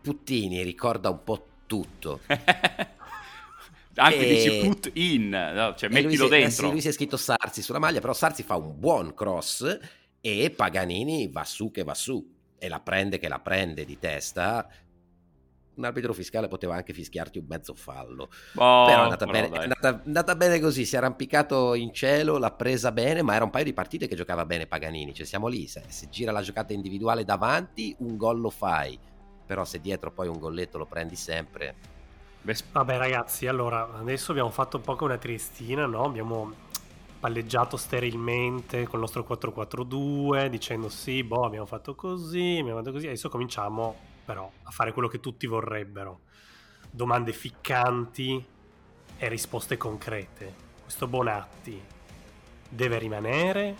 Puttini 0.02 0.62
ricorda 0.64 1.10
un 1.10 1.24
po' 1.24 1.48
tutto. 1.66 2.20
Anche 3.98 4.28
E- 4.28 4.34
dici 4.34 4.68
put 4.68 4.90
in, 4.96 5.30
no? 5.30 5.74
cioè 5.76 5.90
lui 5.90 6.04
mettilo 6.04 6.28
si- 6.28 6.34
eh 6.34 6.40
dentro. 6.40 6.66
sì, 6.66 6.72
lui 6.72 6.82
si 6.82 6.90
è 6.90 6.92
scritto 6.92 7.16
Sarzi 7.16 7.62
sulla 7.62 7.80
maglia, 7.80 8.02
però 8.02 8.12
Sarzi 8.12 8.44
fa 8.44 8.56
un 8.58 8.78
buon 8.78 9.14
cross 9.14 9.80
e 10.26 10.50
Paganini 10.50 11.28
va 11.28 11.44
su 11.44 11.70
che 11.70 11.84
va 11.84 11.94
su 11.94 12.34
e 12.58 12.68
la 12.68 12.80
prende 12.80 13.20
che 13.20 13.28
la 13.28 13.38
prende 13.38 13.86
di 13.86 14.00
testa. 14.00 14.68
Un 15.76 15.84
arbitro 15.86 16.14
fiscale 16.14 16.48
poteva 16.48 16.74
anche 16.74 16.94
fischiarti 16.94 17.38
un 17.38 17.46
mezzo 17.48 17.76
fallo. 17.76 18.30
Oh, 18.56 18.86
però 18.86 19.02
è 19.02 19.04
andata, 19.04 19.28
però 19.28 19.48
bene, 19.48 19.56
è 19.56 19.62
andata- 19.62 20.02
è 20.02 20.06
andata 20.08 20.36
bene 20.36 20.60
così, 20.60 20.84
si 20.84 20.96
è 20.96 20.98
arrampicato 20.98 21.76
in 21.76 21.94
cielo, 21.94 22.40
l'ha 22.40 22.52
presa 22.54 22.92
bene, 22.92 23.22
ma 23.22 23.36
era 23.36 23.44
un 23.44 23.52
paio 23.52 23.66
di 23.66 23.74
partite 23.74 24.08
che 24.08 24.16
giocava 24.16 24.48
bene 24.48 24.66
Paganini, 24.66 25.14
cioè 25.14 25.28
siamo 25.28 25.46
lì, 25.46 25.68
se, 25.68 25.84
se 25.90 26.10
gira 26.10 26.32
la 26.32 26.42
giocata 26.42 26.74
individuale 26.74 27.24
davanti, 27.24 27.96
un 28.00 28.18
gol 28.18 28.40
lo 28.40 28.50
fai, 28.50 28.98
però 29.46 29.64
se 29.64 29.80
dietro 29.80 30.12
poi 30.12 30.28
un 30.28 30.40
golletto 30.40 30.80
lo 30.80 30.88
prendi 30.88 31.16
sempre, 31.16 31.76
Vabbè 32.72 32.98
ragazzi, 32.98 33.48
allora 33.48 33.90
adesso 33.96 34.30
abbiamo 34.30 34.52
fatto 34.52 34.78
un 34.78 34.84
po' 34.84 34.96
come 34.96 35.14
una 35.14 35.20
triestina, 35.20 35.88
no? 35.88 36.04
Abbiamo 36.04 36.54
palleggiato 37.26 37.76
sterilmente 37.76 38.84
con 38.84 39.00
il 39.00 39.00
nostro 39.00 39.26
4-4-2 39.28 40.46
dicendo 40.46 40.90
sì, 40.90 41.24
boh, 41.24 41.44
abbiamo 41.44 41.66
fatto 41.66 41.96
così, 41.96 42.58
abbiamo 42.60 42.78
fatto 42.78 42.92
così. 42.92 43.08
Adesso 43.08 43.30
cominciamo 43.30 43.96
però 44.24 44.48
a 44.62 44.70
fare 44.70 44.94
quello 44.94 45.08
che 45.08 45.20
tutti 45.20 45.48
vorrebbero. 45.48 46.20
Domande 46.92 47.34
ficcanti 47.34 48.46
e 49.18 49.28
risposte 49.28 49.76
concrete. 49.76 50.54
Questo 50.84 51.08
Bonatti 51.08 51.82
deve 52.70 53.00
rimanere 53.00 53.76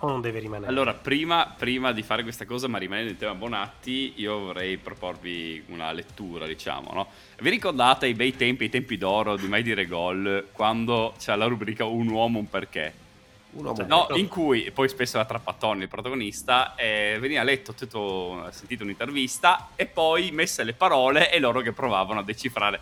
o 0.00 0.08
non 0.08 0.20
deve 0.20 0.40
rimanere? 0.40 0.70
Allora, 0.70 0.94
prima, 0.94 1.54
prima 1.56 1.92
di 1.92 2.02
fare 2.02 2.22
questa 2.22 2.44
cosa, 2.44 2.68
ma 2.68 2.78
rimanendo 2.78 3.10
in 3.10 3.16
tema 3.16 3.34
Bonatti, 3.34 4.14
io 4.16 4.38
vorrei 4.38 4.76
proporvi 4.76 5.62
una 5.68 5.92
lettura, 5.92 6.46
diciamo, 6.46 6.90
no? 6.92 7.06
Vi 7.40 7.50
ricordate 7.50 8.06
i 8.06 8.14
bei 8.14 8.36
tempi, 8.36 8.64
i 8.64 8.68
tempi 8.68 8.96
d'oro 8.96 9.36
di 9.36 9.46
Mai 9.46 9.62
Dire 9.62 9.86
Gol, 9.86 10.48
quando 10.52 11.14
c'è 11.18 11.34
la 11.36 11.46
rubrica 11.46 11.84
Un 11.84 12.08
uomo, 12.08 12.38
un 12.38 12.48
perché? 12.48 13.08
un 13.52 13.64
uomo 13.64 13.76
Cioè, 13.76 13.86
no, 13.86 14.06
in 14.14 14.28
cui 14.28 14.70
poi 14.70 14.88
spesso 14.88 15.16
era 15.16 15.26
Trapattoni 15.26 15.82
il 15.82 15.88
protagonista, 15.88 16.74
eh, 16.76 17.16
veniva 17.20 17.42
letto, 17.42 17.72
tutto, 17.74 18.46
sentito 18.50 18.84
un'intervista 18.84 19.70
e 19.74 19.86
poi 19.86 20.30
messe 20.30 20.62
le 20.64 20.72
parole 20.72 21.32
e 21.32 21.38
loro 21.38 21.60
che 21.60 21.72
provavano 21.72 22.20
a 22.20 22.22
decifrare. 22.22 22.80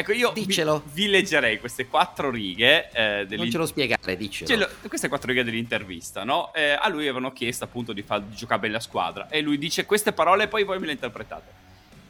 Ecco, 0.00 0.12
io 0.12 0.30
vi, 0.30 0.46
Diccelo. 0.46 0.84
vi 0.92 1.08
leggerei 1.08 1.58
queste 1.58 1.88
quattro 1.88 2.30
righe 2.30 2.88
eh, 2.92 3.26
non 3.30 3.50
ce 3.50 3.58
lo 3.58 3.66
spiegare, 3.66 4.16
dicelo. 4.16 4.48
cioè, 4.48 4.56
lo- 4.56 4.88
queste 4.88 5.08
quattro 5.08 5.28
righe 5.32 5.42
dell'intervista, 5.42 6.22
no? 6.22 6.54
Eh, 6.54 6.70
a 6.70 6.88
lui 6.88 7.02
avevano 7.02 7.32
chiesto 7.32 7.64
appunto 7.64 7.92
di, 7.92 8.02
far, 8.02 8.22
di 8.22 8.36
giocare 8.36 8.60
bene 8.60 8.74
la 8.74 8.80
squadra 8.80 9.28
e 9.28 9.40
lui 9.40 9.58
dice 9.58 9.86
queste 9.86 10.12
parole 10.12 10.44
e 10.44 10.46
poi 10.46 10.62
voi 10.62 10.78
me 10.78 10.86
le 10.86 10.92
interpretate. 10.92 11.50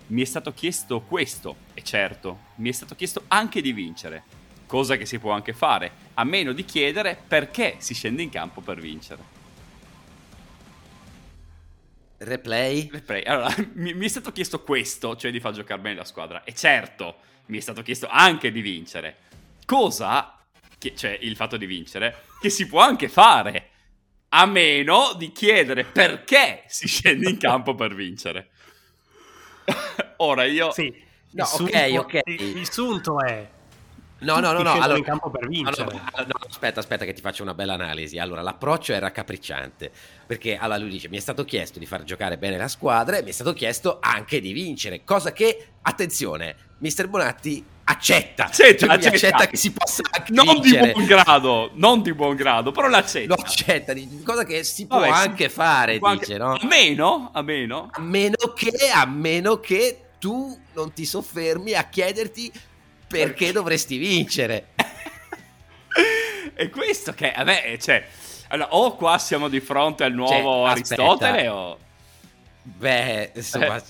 Mi 0.09 0.21
è 0.21 0.26
stato 0.26 0.52
chiesto 0.52 1.00
questo, 1.00 1.57
e 1.73 1.83
certo, 1.83 2.40
mi 2.57 2.68
è 2.68 2.73
stato 2.73 2.95
chiesto 2.95 3.23
anche 3.28 3.62
di 3.62 3.73
vincere, 3.73 4.23
cosa 4.66 4.99
che 4.99 5.07
si 5.07 5.18
può 5.18 5.33
anche 5.33 5.54
fare, 5.54 5.90
a 6.12 6.25
meno 6.25 6.52
di 6.52 6.66
chiedere 6.66 7.18
perché 7.26 7.76
si 7.78 7.95
scende 7.95 8.21
in 8.21 8.28
campo 8.28 8.61
per 8.61 8.78
vincere. 8.80 9.23
Replay? 12.18 12.90
Replay. 12.92 13.23
Allora, 13.25 13.54
mi, 13.75 13.95
mi 13.95 14.04
è 14.04 14.09
stato 14.09 14.30
chiesto 14.30 14.62
questo, 14.62 15.16
cioè 15.16 15.30
di 15.30 15.40
far 15.40 15.54
giocare 15.54 15.80
bene 15.80 15.97
la 15.97 16.04
squadra, 16.04 16.45
e 16.45 16.52
certo, 16.52 17.21
mi 17.49 17.59
è 17.59 17.61
stato 17.61 17.83
chiesto 17.83 18.09
anche 18.09 18.50
di 18.50 18.61
vincere, 18.61 19.17
cosa, 19.67 20.38
che, 20.78 20.95
cioè 20.95 21.19
il 21.21 21.37
fatto 21.37 21.57
di 21.57 21.67
vincere, 21.67 22.25
che 22.40 22.50
si 22.50 22.67
può 22.67 22.81
anche 22.81 23.09
fare, 23.09 23.71
a 24.31 24.47
meno 24.47 25.14
di 25.17 25.33
chiedere 25.33 25.85
perché 25.85 26.64
si 26.67 26.87
scende 26.88 27.28
in 27.28 27.38
campo 27.38 27.75
per 27.75 27.95
vincere. 27.95 28.50
Ora 30.19 30.45
io... 30.45 30.73
Sì. 30.73 31.07
No, 31.31 31.45
il 31.45 31.62
ok, 31.62 31.71
sunto- 31.71 31.99
ok. 31.99 32.21
Il, 32.25 32.57
il 32.57 32.71
sunto 32.71 33.21
è 33.21 33.49
No, 34.21 34.41
no, 34.41 34.53
no, 34.53 34.63
no. 34.63 34.73
Allora, 34.73 34.99
in 34.99 35.05
campo 35.05 35.31
per 35.31 35.47
vincere. 35.47 35.81
allora, 35.83 36.01
no, 36.27 36.39
aspetta, 36.49 36.81
aspetta 36.81 37.05
che 37.05 37.13
ti 37.13 37.21
faccio 37.21 37.43
una 37.43 37.55
bella 37.55 37.75
analisi. 37.75 38.19
Allora, 38.19 38.43
l'approccio 38.43 38.93
era 38.93 39.07
raccapricciante, 39.07 39.91
perché 40.27 40.57
allora 40.57 40.79
lui 40.79 40.91
dice 40.91 41.09
mi 41.09 41.17
è 41.17 41.21
stato 41.21 41.45
chiesto 41.45 41.79
di 41.79 41.87
far 41.87 42.03
giocare 42.05 42.37
bene 42.39 42.57
la 42.57 42.69
squadra 42.69 43.17
e 43.19 43.23
mi 43.23 43.29
è 43.29 43.33
stato 43.33 43.53
chiesto 43.53 43.99
anche 44.01 44.41
di 44.41 44.53
vincere, 44.53 45.05
cosa 45.05 45.33
che, 45.33 45.69
attenzione, 45.83 46.57
mister 46.79 47.09
Bonatti 47.09 47.65
accetta. 47.85 48.47
Accetta, 48.47 48.87
Cioè, 48.87 48.97
accetta. 48.97 49.15
accetta 49.15 49.47
che 49.47 49.57
si 49.57 49.73
possa 49.73 50.03
anche 50.11 50.33
Non 50.33 50.47
di 50.61 50.61
vincere. 50.71 50.93
buon 50.93 51.07
grado, 51.07 51.71
non 51.75 52.03
di 52.03 52.13
buon 52.13 52.35
grado, 52.37 52.71
però 52.73 52.89
l'accetta. 52.89 53.35
Lo 53.35 53.41
accetta, 53.41 53.93
di- 53.93 54.23
cosa 54.25 54.45
che 54.45 54.63
si 54.65 54.87
può 54.87 54.99
Vabbè, 54.99 55.13
si- 55.15 55.27
anche 55.29 55.49
fare, 55.49 55.93
si 55.95 55.99
può 56.01 56.09
anche- 56.09 56.27
dice, 56.27 56.39
no? 56.39 56.53
A 56.55 56.67
meno, 56.67 57.31
a 57.33 57.41
meno... 57.43 57.89
A 57.93 58.01
meno 58.01 58.37
che, 58.55 58.91
a 58.93 59.07
meno 59.07 59.59
che 59.61 60.01
tu 60.19 60.59
non 60.75 60.93
ti 60.93 61.07
soffermi 61.07 61.73
a 61.75 61.85
chiederti 61.85 62.53
perché 63.09 63.53
dovresti 63.53 63.97
vincere. 63.97 64.69
e 66.55 66.71
questo 66.71 67.12
che 67.12 67.33
a 67.33 67.45
me, 67.45 67.79
cioè, 67.81 68.07
allora, 68.49 68.75
o 68.75 68.95
qua 68.97 69.19
siamo 69.19 69.49
di 69.49 69.61
fronte 69.61 70.05
al 70.05 70.12
nuovo 70.12 70.65
Cioè, 70.65 70.71
Aristotele 70.71 71.49
o... 71.49 71.79
Beh, 72.62 73.33
insomma, 73.35 73.77
Eh. 73.77 73.83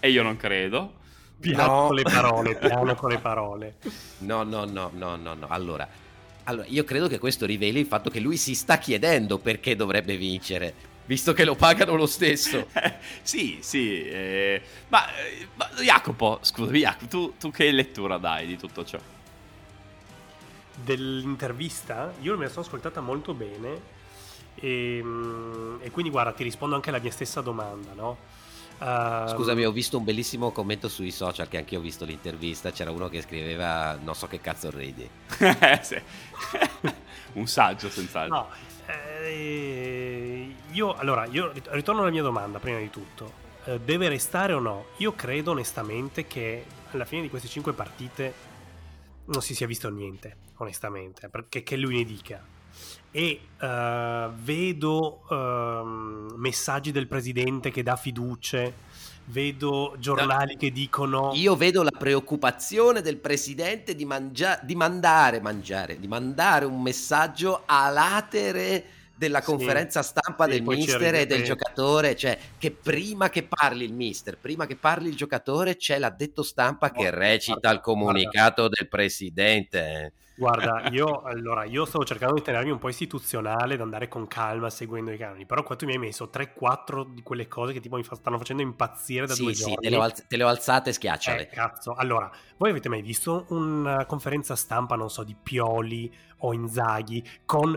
E 0.00 0.10
io 0.10 0.22
non 0.22 0.36
credo. 0.36 0.94
Piano 1.38 1.66
No. 1.66 1.86
con 1.86 1.94
le 1.96 2.02
parole, 2.02 2.56
piano 2.58 2.94
con 2.94 3.10
le 3.10 3.18
parole. 3.18 3.74
no, 4.18 4.42
no, 4.42 4.64
no, 4.64 4.90
no, 4.92 5.16
no, 5.16 5.34
no. 5.34 5.46
Allora, 5.48 5.86
allora, 6.44 6.66
io 6.68 6.84
credo 6.84 7.08
che 7.08 7.18
questo 7.18 7.44
riveli 7.46 7.80
il 7.80 7.86
fatto 7.86 8.10
che 8.10 8.20
lui 8.20 8.36
si 8.36 8.54
sta 8.54 8.78
chiedendo 8.78 9.38
perché 9.38 9.76
dovrebbe 9.76 10.16
vincere, 10.16 10.74
visto 11.06 11.32
che 11.32 11.44
lo 11.44 11.54
pagano 11.54 11.94
lo 11.94 12.06
stesso. 12.06 12.68
Sì, 13.22 13.58
sì. 13.60 14.06
eh, 14.06 14.62
ma, 14.88 15.04
ma, 15.54 15.68
Jacopo, 15.80 16.38
scusami, 16.42 16.78
Jacopo, 16.80 17.06
tu, 17.06 17.34
tu 17.38 17.50
che 17.50 17.70
lettura 17.70 18.18
dai 18.18 18.46
di 18.46 18.56
tutto 18.56 18.84
ciò? 18.84 18.98
Dell'intervista, 20.74 22.12
io 22.20 22.36
me 22.36 22.44
la 22.44 22.50
sono 22.50 22.64
ascoltata 22.64 23.00
molto 23.00 23.34
bene 23.34 23.94
e, 24.54 25.00
mm, 25.02 25.78
e 25.80 25.90
quindi 25.90 26.10
guarda, 26.10 26.32
ti 26.32 26.44
rispondo 26.44 26.74
anche 26.74 26.90
alla 26.90 27.00
mia 27.00 27.10
stessa 27.10 27.40
domanda, 27.40 27.92
no? 27.94 28.16
Ehm, 28.78 29.28
Scusami, 29.28 29.64
ho 29.64 29.72
visto 29.72 29.98
un 29.98 30.04
bellissimo 30.04 30.50
commento 30.52 30.88
sui 30.88 31.10
social 31.10 31.48
che 31.48 31.58
anche 31.58 31.74
io 31.74 31.80
ho 31.80 31.82
visto 31.82 32.04
l'intervista. 32.04 32.70
C'era 32.70 32.90
uno 32.90 33.08
che 33.08 33.22
scriveva: 33.22 33.98
Non 34.02 34.14
so 34.14 34.26
che 34.26 34.40
cazzo 34.40 34.70
ridi. 34.70 35.08
Un 37.34 37.46
saggio, 37.46 37.90
senz'altro. 37.90 38.36
No, 38.36 38.48
eh, 38.86 40.54
io 40.70 40.94
allora, 40.94 41.26
io 41.26 41.52
rit- 41.52 41.68
ritorno 41.70 42.02
alla 42.02 42.10
mia 42.10 42.22
domanda 42.22 42.58
prima 42.58 42.78
di 42.78 42.90
tutto. 42.90 43.44
Eh, 43.64 43.80
deve 43.80 44.08
restare 44.08 44.52
o 44.52 44.60
no? 44.60 44.86
Io 44.98 45.12
credo 45.14 45.50
onestamente 45.50 46.26
che 46.26 46.64
alla 46.92 47.04
fine 47.04 47.22
di 47.22 47.28
queste 47.28 47.48
cinque 47.48 47.72
partite 47.72 48.32
non 49.26 49.42
si 49.42 49.54
sia 49.54 49.66
visto 49.66 49.90
niente, 49.90 50.36
onestamente, 50.56 51.28
perché 51.28 51.62
che 51.62 51.76
lui 51.76 51.96
ne 51.96 52.04
dica. 52.04 52.44
E 53.10 53.40
eh, 53.58 54.30
vedo 54.34 55.22
ehm, 55.30 56.34
messaggi 56.36 56.92
del 56.92 57.06
presidente 57.06 57.70
che 57.70 57.82
dà 57.82 57.96
fiducie, 57.96 58.72
vedo 59.26 59.96
giornali 59.98 60.56
che 60.56 60.70
dicono 60.70 61.32
Io 61.34 61.56
vedo 61.56 61.82
la 61.82 61.90
preoccupazione 61.90 63.00
del 63.00 63.16
presidente 63.16 63.94
di, 63.94 64.04
mangia- 64.04 64.60
di 64.62 64.74
mandare, 64.74 65.40
mangiare, 65.40 65.98
di 65.98 66.06
mandare 66.06 66.64
un 66.64 66.80
messaggio 66.80 67.62
a 67.64 67.88
latere 67.90 68.84
della 69.16 69.40
Sì. 69.40 69.46
conferenza 69.46 70.02
stampa 70.02 70.44
Sì, 70.44 70.50
del 70.50 70.62
mister 70.62 71.14
e 71.14 71.26
del 71.26 71.42
giocatore, 71.42 72.14
cioè 72.16 72.38
che 72.58 72.70
prima 72.72 73.30
che 73.30 73.46
parli 73.48 73.84
il 73.84 73.94
mister, 73.94 74.38
prima 74.38 74.66
che 74.66 74.76
parli 74.76 75.08
il 75.08 75.16
giocatore 75.16 75.76
c'è 75.76 75.98
l'addetto 75.98 76.42
stampa 76.42 76.90
che 76.90 77.10
Guarda, 77.10 77.18
recita 77.18 77.58
guarda, 77.58 77.70
il 77.72 77.80
comunicato 77.80 78.68
del 78.68 78.88
presidente. 78.88 80.12
Guarda, 80.38 80.82
io 80.92 81.22
allora 81.22 81.64
io 81.64 81.86
stavo 81.86 82.04
cercando 82.04 82.34
di 82.34 82.42
tenermi 82.42 82.70
un 82.70 82.78
po' 82.78 82.90
istituzionale, 82.90 83.74
ad 83.74 83.80
andare 83.80 84.06
con 84.08 84.26
calma 84.26 84.68
seguendo 84.68 85.10
i 85.10 85.16
canoni, 85.16 85.46
però 85.46 85.62
qua 85.62 85.76
tu 85.76 85.86
mi 85.86 85.92
hai 85.92 85.98
messo 85.98 86.28
3-4 86.28 87.04
di 87.04 87.22
quelle 87.22 87.48
cose 87.48 87.72
che 87.72 87.80
tipo 87.80 87.96
mi 87.96 88.02
fa- 88.04 88.16
stanno 88.16 88.36
facendo 88.36 88.60
impazzire 88.62 89.26
da 89.26 89.34
Sì, 89.34 89.42
due 89.42 89.54
sì, 89.54 89.70
giorni. 89.70 89.88
te 89.88 89.96
ho 89.96 90.00
alz- 90.02 90.26
te 90.26 90.36
le 90.36 90.44
ho 90.44 90.48
alzate, 90.48 90.92
schiacciale. 90.92 91.42
Eh, 91.42 91.46
cazzo. 91.48 91.94
Allora, 91.94 92.30
voi 92.58 92.70
avete 92.70 92.88
mai 92.90 93.00
visto 93.00 93.46
una 93.48 94.04
conferenza 94.04 94.54
stampa, 94.56 94.94
non 94.94 95.08
so, 95.08 95.24
di 95.24 95.34
Pioli 95.42 96.14
o 96.38 96.52
Inzaghi 96.52 97.24
con 97.46 97.74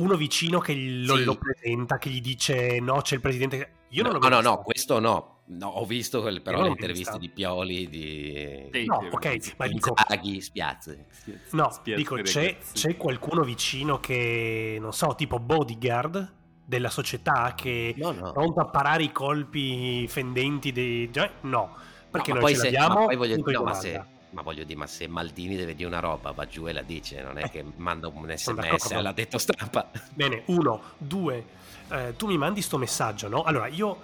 uno 0.00 0.16
vicino 0.16 0.58
che 0.60 0.74
lo, 0.74 1.16
Sì. 1.16 1.24
lo 1.24 1.36
presenta, 1.36 1.98
che 1.98 2.10
gli 2.10 2.20
dice 2.20 2.78
no, 2.80 3.00
c'è 3.00 3.14
il 3.14 3.20
presidente. 3.20 3.72
Io 3.90 4.02
non 4.02 4.12
no, 4.12 4.18
l'ho 4.18 4.28
no, 4.28 4.36
visto. 4.36 4.50
no, 4.50 4.62
questo 4.62 4.98
no. 5.00 5.34
No, 5.50 5.66
ho 5.66 5.84
visto 5.84 6.20
quelle- 6.20 6.40
però 6.40 6.58
le 6.58 6.62
non 6.62 6.70
interviste 6.72 7.18
di 7.18 7.28
Pioli, 7.28 7.88
di 7.88 8.68
Sì, 8.72 8.84
No, 8.84 9.00
ok, 9.10 9.52
ma 9.56 9.66
dico, 9.66 9.94
Inzaghi, 9.96 10.40
Spiazzi. 10.40 11.04
no, 11.50 11.70
Spiazzi 11.72 11.94
dico 12.00 12.14
c'è, 12.22 12.56
c'è 12.72 12.96
qualcuno 12.96 13.42
vicino 13.42 13.98
che, 13.98 14.78
non 14.80 14.92
so, 14.92 15.14
tipo 15.16 15.40
bodyguard 15.40 16.34
della 16.64 16.88
società 16.88 17.54
che 17.56 17.94
No, 17.96 18.12
no. 18.12 18.28
è 18.28 18.32
pronto 18.32 18.60
a 18.60 18.66
parare 18.66 19.02
i 19.02 19.10
colpi 19.10 20.06
fendenti 20.06 20.70
dei... 20.70 21.10
già- 21.10 21.28
No, 21.40 21.74
perché 22.08 22.28
No, 22.32 22.34
noi 22.38 22.44
poi 22.44 22.54
ce 22.54 22.58
se- 22.60 22.70
l'abbiamo, 22.70 23.00
ma 23.00 23.04
poi 23.06 23.16
voglio 23.16 23.34
di 23.34 23.52
no, 23.52 23.62
ma 23.64 23.74
se, 23.74 24.04
ma 24.30 24.42
voglio 24.42 24.64
dire, 24.64 24.78
ma 24.78 24.86
se 24.86 25.06
Maldini 25.08 25.56
deve 25.56 25.74
dire 25.74 25.88
una 25.88 26.00
roba, 26.00 26.30
va 26.30 26.46
giù 26.46 26.66
e 26.68 26.72
la 26.72 26.82
dice, 26.82 27.22
non 27.22 27.38
è 27.38 27.44
Eh, 27.44 27.50
che 27.50 27.64
manda 27.76 28.08
un 28.08 28.32
sms 28.34 28.92
alla 28.92 29.12
detto 29.12 29.38
stampa. 29.38 29.90
Bene, 30.14 30.42
uno, 30.46 30.80
due, 30.98 31.44
eh, 31.88 32.14
tu 32.16 32.26
mi 32.26 32.38
mandi 32.38 32.62
sto 32.62 32.78
messaggio, 32.78 33.28
no? 33.28 33.42
Allora, 33.42 33.66
io 33.66 33.98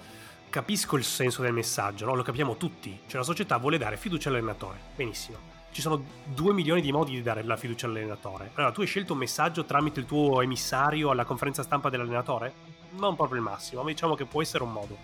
capisco 0.50 0.96
il 0.96 1.04
senso 1.04 1.42
del 1.42 1.52
messaggio, 1.52 2.06
no? 2.06 2.14
Lo 2.14 2.22
capiamo 2.22 2.56
tutti. 2.56 3.00
Cioè, 3.06 3.18
la 3.18 3.26
società 3.26 3.56
vuole 3.58 3.78
dare 3.78 3.96
fiducia 3.96 4.28
all'allenatore. 4.28 4.78
Benissimo. 4.94 5.54
Ci 5.70 5.82
sono 5.82 6.02
due 6.24 6.54
milioni 6.54 6.80
di 6.80 6.90
modi 6.90 7.12
di 7.12 7.22
dare 7.22 7.42
la 7.42 7.56
fiducia 7.56 7.86
all'allenatore. 7.86 8.50
Allora, 8.54 8.72
tu 8.72 8.80
hai 8.80 8.86
scelto 8.86 9.12
un 9.12 9.18
messaggio 9.18 9.64
tramite 9.64 10.00
il 10.00 10.06
tuo 10.06 10.40
emissario 10.40 11.10
alla 11.10 11.24
conferenza 11.24 11.62
stampa 11.62 11.90
dell'allenatore? 11.90 12.54
Non 12.92 13.14
proprio 13.14 13.36
il 13.36 13.42
massimo, 13.42 13.82
ma 13.82 13.88
diciamo 13.90 14.14
che 14.14 14.24
può 14.24 14.40
essere 14.40 14.64
un 14.64 14.72
modo. 14.72 14.96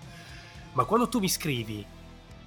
Ma 0.72 0.84
quando 0.84 1.08
tu 1.08 1.18
mi 1.18 1.28
scrivi 1.28 1.84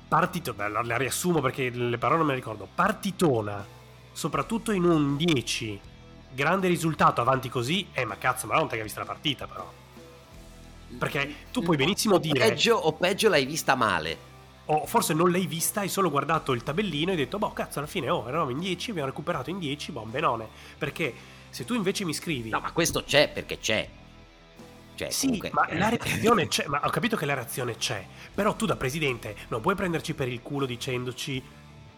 partito, 0.07 0.53
beh, 0.53 0.69
la 0.69 0.81
la 0.83 0.97
riassumo 0.97 1.41
perché 1.41 1.69
le 1.69 1.97
parole 1.97 2.19
non 2.19 2.27
me 2.27 2.33
le 2.33 2.39
ricordo, 2.39 2.67
partitona, 2.73 3.65
soprattutto 4.11 4.71
in 4.71 4.83
un 4.83 5.17
10, 5.17 5.79
grande 6.31 6.67
risultato 6.67 7.21
avanti 7.21 7.49
così, 7.49 7.87
eh 7.91 8.05
ma 8.05 8.17
cazzo, 8.17 8.47
ma 8.47 8.55
non 8.55 8.65
te 8.67 8.71
che 8.71 8.77
hai 8.77 8.83
visto 8.83 8.99
la 8.99 9.05
partita 9.05 9.47
però. 9.47 9.71
Perché 10.97 11.35
tu 11.51 11.61
puoi 11.61 11.77
benissimo 11.77 12.15
o 12.15 12.19
dire, 12.19 12.39
Peggio, 12.39 12.75
o 12.75 12.93
peggio 12.93 13.27
l'hai 13.27 13.45
vista 13.45 13.75
male. 13.75 14.33
o 14.67 14.85
forse 14.85 15.13
non 15.13 15.29
l'hai 15.31 15.45
vista, 15.45 15.81
hai 15.81 15.89
solo 15.89 16.09
guardato 16.09 16.51
il 16.53 16.63
tabellino 16.63 17.09
e 17.09 17.13
hai 17.13 17.17
detto, 17.17 17.37
boh 17.37 17.53
cazzo, 17.53 17.79
alla 17.79 17.87
fine, 17.87 18.09
oh, 18.09 18.27
eravamo 18.27 18.51
in 18.51 18.59
10, 18.59 18.91
abbiamo 18.91 19.09
recuperato 19.09 19.49
in 19.49 19.59
10, 19.59 19.91
boh, 19.91 20.03
benone. 20.03 20.47
Perché 20.77 21.13
se 21.49 21.65
tu 21.65 21.73
invece 21.73 22.05
mi 22.05 22.13
scrivi... 22.13 22.49
No, 22.49 22.59
ma 22.59 22.71
questo 22.71 23.03
c'è 23.03 23.29
perché 23.29 23.59
c'è. 23.59 23.87
Cioè, 24.95 25.09
Sì, 25.11 25.25
comunque, 25.25 25.51
ma 25.53 25.65
eh, 25.67 25.77
la 25.77 25.89
reazione 25.89 26.47
c'è, 26.49 26.65
ma 26.67 26.81
ho 26.83 26.89
capito 26.89 27.15
che 27.15 27.25
la 27.25 27.33
reazione 27.33 27.75
c'è, 27.75 28.05
però 28.33 28.55
tu 28.55 28.65
da 28.65 28.75
presidente 28.75 29.35
non 29.49 29.61
puoi 29.61 29.75
prenderci 29.75 30.13
per 30.13 30.27
il 30.27 30.41
culo 30.41 30.65
dicendoci 30.65 31.43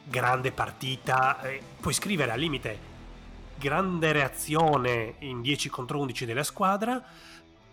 grande 0.04 0.52
partita, 0.52 1.42
eh, 1.42 1.62
puoi 1.80 1.94
scrivere 1.94 2.32
al 2.32 2.40
limite 2.40 2.96
grande 3.58 4.12
reazione 4.12 5.16
in 5.20 5.42
10 5.42 5.70
contro 5.70 6.00
11 6.00 6.26
della 6.26 6.44
squadra, 6.44 7.04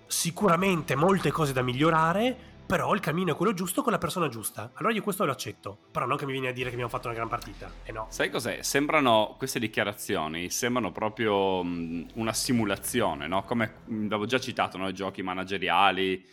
sicuramente 0.07 0.95
molte 0.95 1.31
cose 1.31 1.53
da 1.53 1.63
migliorare, 1.63 2.37
però 2.67 2.95
il 2.95 3.01
cammino 3.01 3.33
è 3.33 3.37
quello 3.37 3.53
giusto 3.53 3.83
con 3.83 3.93
la 3.93 3.99
persona 3.99 4.29
giusta. 4.29 4.71
Allora 4.75 4.95
io 4.95 5.03
questo 5.03 5.25
lo 5.25 5.33
accetto, 5.33 5.79
però 5.91 6.07
non 6.07 6.17
che 6.17 6.25
mi 6.27 6.33
vieni 6.33 6.47
a 6.47 6.53
dire 6.53 6.69
che 6.69 6.73
abbiamo 6.73 6.91
fatto 6.91 7.09
una 7.09 7.17
gran 7.17 7.29
partita, 7.29 7.71
e 7.85 7.93
no. 7.93 8.07
Sai 8.09 8.31
cos'è? 8.31 8.63
Sembrano, 8.63 9.35
queste 9.37 9.59
dichiarazioni 9.59 10.51
sembrano 10.51 10.91
proprio 10.91 11.63
mh, 11.63 12.09
una 12.15 12.33
simulazione, 12.33 13.27
no? 13.27 13.45
Come 13.45 13.83
mh, 13.85 14.07
avevo 14.07 14.27
già 14.27 14.39
citato, 14.41 14.79
no? 14.79 14.89
I 14.89 14.95
giochi 14.95 15.23
manageriali. 15.23 16.25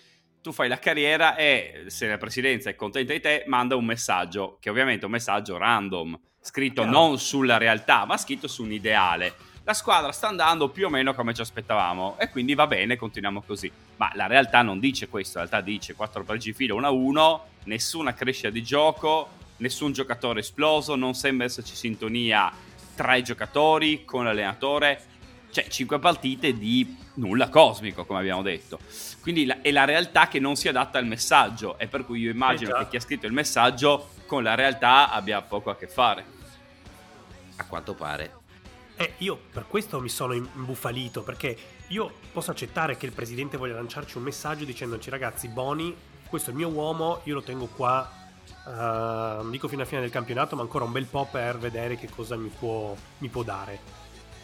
Tu 0.42 0.52
fai 0.52 0.68
la 0.68 0.80
carriera 0.80 1.36
e 1.36 1.84
se 1.88 2.08
la 2.08 2.18
presidenza 2.18 2.70
è 2.70 2.76
contenta 2.76 3.14
di 3.14 3.20
te, 3.20 3.44
manda 3.46 3.76
un 3.76 3.86
messaggio, 3.86 4.58
che 4.60 4.72
ovviamente 4.72 5.04
è 5.04 5.06
un 5.06 5.12
messaggio 5.12 5.58
random, 5.58 6.20
scritto 6.40 6.84
non 6.84 7.20
sulla 7.20 7.58
realtà, 7.58 8.06
ma 8.06 8.18
scritto 8.18 8.48
su 8.48 8.64
un 8.64 8.72
ideale. 8.72 9.36
La 9.64 9.74
squadra 9.74 10.12
sta 10.12 10.28
andando 10.28 10.70
più 10.70 10.88
o 10.88 10.90
meno 10.90 11.14
come 11.14 11.34
ci 11.36 11.42
aspettavamo 11.42 12.18
e 12.18 12.30
quindi 12.30 12.56
va 12.56 12.66
bene, 12.66 12.96
continuiamo 12.96 13.44
così. 13.44 13.72
Ma 13.98 14.12
la 14.16 14.26
realtà 14.26 14.64
non 14.64 14.80
dice 14.80 15.08
questo, 15.08 15.38
la 15.38 15.46
realtà 15.46 15.62
dice 15.64 15.94
4 15.94 16.24
pareggi 16.24 16.50
di 16.50 16.56
fila 16.58 16.74
1 16.74 16.88
a 16.88 16.90
1, 16.90 17.46
nessuna 17.66 18.14
crescita 18.16 18.50
di 18.50 18.64
gioco, 18.64 19.30
nessun 19.58 19.92
giocatore 19.94 20.40
esploso, 20.40 20.96
non 20.96 21.14
sembra 21.14 21.46
esserci 21.46 21.76
sintonia 21.76 22.52
tra 22.96 23.16
i 23.16 23.24
giocatori 23.24 24.04
con 24.04 24.24
l'allenatore. 24.24 25.06
Cioè, 25.52 25.68
5 25.68 26.00
partite 26.00 26.54
di 26.58 26.98
nulla 27.16 27.50
cosmico, 27.50 28.06
come 28.06 28.20
abbiamo 28.20 28.42
detto. 28.42 28.80
Quindi 29.22 29.46
la- 29.46 29.62
è 29.62 29.70
la 29.70 29.86
realtà 29.86 30.28
che 30.28 30.40
non 30.40 30.56
si 30.56 30.70
adatta 30.70 30.98
al 30.98 31.06
messaggio 31.06 31.78
e 31.78 31.88
per 31.88 32.06
cui 32.06 32.22
io 32.22 32.32
immagino 32.32 32.76
Eh 32.76 32.80
che 32.80 32.88
chi 32.90 32.96
ha 32.96 33.02
scritto 33.02 33.28
il 33.28 33.34
messaggio 33.34 34.14
con 34.26 34.42
la 34.42 34.56
realtà 34.56 35.12
abbia 35.12 35.42
poco 35.42 35.70
a 35.70 35.76
che 35.76 35.88
fare. 35.88 36.26
A 37.58 37.66
quanto 37.66 37.94
pare. 37.94 38.40
Eh, 39.02 39.14
io 39.18 39.36
per 39.52 39.66
questo 39.68 40.00
mi 40.00 40.10
sono 40.10 40.34
imbufalito, 40.34 41.24
perché 41.24 41.58
io 41.88 42.14
posso 42.32 42.52
accettare 42.52 42.98
che 42.98 43.08
il 43.08 43.14
presidente 43.14 43.58
voglia 43.58 43.74
lanciarci 43.74 44.18
un 44.18 44.22
messaggio 44.22 44.64
dicendoci 44.64 45.10
ragazzi, 45.10 45.48
Boni, 45.48 45.96
questo 46.30 46.52
è 46.52 46.54
il 46.54 46.60
mio 46.60 46.70
uomo, 46.70 47.22
io 47.24 47.34
lo 47.34 47.42
tengo 47.42 47.66
qua, 47.66 48.08
non 48.66 49.50
dico 49.50 49.68
fino 49.68 49.82
alla 49.82 49.90
fine 49.90 50.02
del 50.02 50.12
campionato, 50.12 50.56
ma 50.56 50.62
ancora 50.62 50.84
un 50.86 50.92
bel 50.92 51.08
po' 51.08 51.28
per 51.32 51.58
vedere 51.58 51.98
che 51.98 52.12
cosa 52.12 52.36
mi 52.36 52.50
può, 52.50 52.96
mi 53.18 53.28
può 53.30 53.42
dare. 53.42 53.80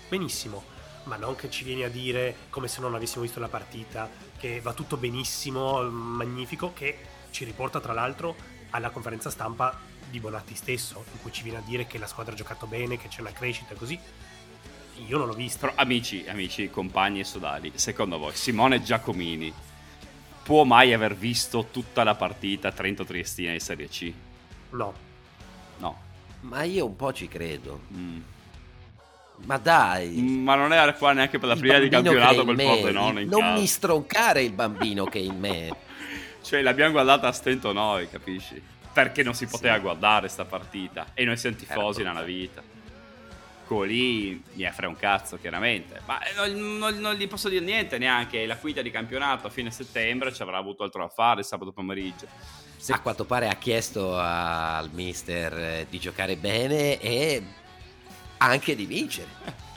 Benissimo, 0.10 0.64
ma 1.04 1.18
non 1.18 1.36
che 1.36 1.52
ci 1.52 1.64
vieni 1.64 1.84
a 1.84 1.90
dire 1.92 2.36
come 2.50 2.68
se 2.68 2.82
non 2.82 2.96
avessimo 2.96 3.22
visto 3.22 3.40
la 3.40 3.50
partita, 3.50 4.10
che 4.40 4.60
va 4.60 4.74
tutto 4.74 4.98
benissimo, 4.98 5.84
magnifico, 5.84 6.74
che 6.74 6.98
ci 7.30 7.46
riporta 7.46 7.80
tra 7.80 7.94
l'altro 7.94 8.36
alla 8.72 8.90
conferenza 8.90 9.30
stampa 9.30 9.78
di 10.10 10.20
Bonatti 10.20 10.56
stesso, 10.56 11.04
in 11.14 11.22
cui 11.22 11.32
ci 11.32 11.44
viene 11.44 11.60
a 11.60 11.64
dire 11.64 11.86
che 11.86 12.00
la 12.00 12.08
squadra 12.08 12.34
ha 12.34 12.36
giocato 12.36 12.66
bene, 12.66 12.98
che 12.98 13.08
c'è 13.08 13.22
una 13.22 13.32
crescita 13.32 13.76
e 13.76 13.78
così. 13.78 14.00
Io 15.06 15.18
non 15.18 15.28
l'ho 15.28 15.34
visto. 15.34 15.60
Però, 15.60 15.74
amici, 15.76 16.26
amici, 16.28 16.70
compagni 16.70 17.20
e 17.20 17.24
sodali, 17.24 17.72
secondo 17.76 18.18
voi 18.18 18.34
Simone 18.36 18.82
Giacomini 18.82 19.54
può 20.44 20.64
mai 20.64 20.94
aver 20.94 21.16
visto 21.16 21.68
tutta 21.72 22.04
la 22.04 22.16
partita 22.16 22.72
Trento 22.72 23.04
Triestina 23.06 23.52
di 23.52 23.60
Serie 23.60 23.88
C? 23.90 24.12
No. 24.72 24.94
No. 25.80 26.02
Ma 26.42 26.64
io 26.64 26.86
un 26.86 26.96
po' 26.96 27.14
ci 27.14 27.28
credo. 27.28 27.82
Mm. 27.94 28.20
Ma 29.46 29.58
dai. 29.58 30.08
Mm, 30.10 30.44
Ma 30.44 30.56
non 30.56 30.74
era 30.74 30.94
qua 30.94 31.12
neanche 31.14 31.38
per 31.38 31.50
la 31.50 31.54
il 31.54 31.60
prima 31.60 31.78
di 31.80 31.90
campionato 31.90 32.44
quel 32.44 32.60
in 32.60 32.66
Pordenone 32.68 33.22
in 33.22 33.30
Non 33.30 33.42
casa. 33.42 33.54
mi 33.60 33.68
stroncare 33.68 34.42
il 34.42 34.52
bambino 34.54 35.06
che 35.06 35.20
è 35.20 35.22
in 35.22 35.38
me. 35.38 35.70
Cioè, 36.48 36.62
l'abbiamo 36.62 36.92
guardata 36.94 37.28
a 37.28 37.34
stento 37.34 37.74
noi, 37.74 38.10
capisci? 38.10 38.62
Perché 38.94 39.22
non 39.22 39.34
si 39.34 39.48
poteva 39.48 39.76
Sì. 39.76 39.82
guardare 39.82 40.30
sta 40.30 40.46
partita. 40.46 41.08
E 41.14 41.26
noi 41.26 41.36
siamo 41.36 41.58
tifosi 41.58 41.98
Certo. 42.02 42.14
nella 42.14 42.26
vita. 42.26 42.64
Lì 43.84 44.42
mi 44.54 44.70
frega 44.72 44.88
un 44.88 44.96
cazzo, 44.96 45.38
chiaramente. 45.38 46.02
Ma 46.06 46.20
eh, 46.22 46.34
non, 46.36 46.78
non- 46.78 46.98
non 47.00 47.14
gli 47.16 47.28
posso 47.28 47.50
dire 47.50 47.64
niente 47.64 47.98
neanche. 47.98 48.46
La 48.46 48.58
quinta 48.58 48.82
di 48.82 48.92
campionato 48.92 49.48
a 49.48 49.50
fine 49.50 49.72
settembre 49.72 50.34
ci 50.34 50.42
avrà 50.42 50.58
avuto 50.58 50.84
altro 50.84 51.02
da 51.02 51.10
fare 51.10 51.42
il 51.42 51.46
sabato 51.46 51.72
pomeriggio. 51.72 52.28
A 52.90 53.00
quanto 53.02 53.26
pare 53.26 53.48
ha 53.50 53.56
chiesto 53.56 54.16
al 54.18 54.90
mister 54.92 55.54
eh, 55.58 55.88
di 55.90 56.00
giocare 56.00 56.36
bene 56.38 57.00
e 57.00 57.44
anche 58.38 58.76
di 58.76 58.86
vincere. 58.86 59.28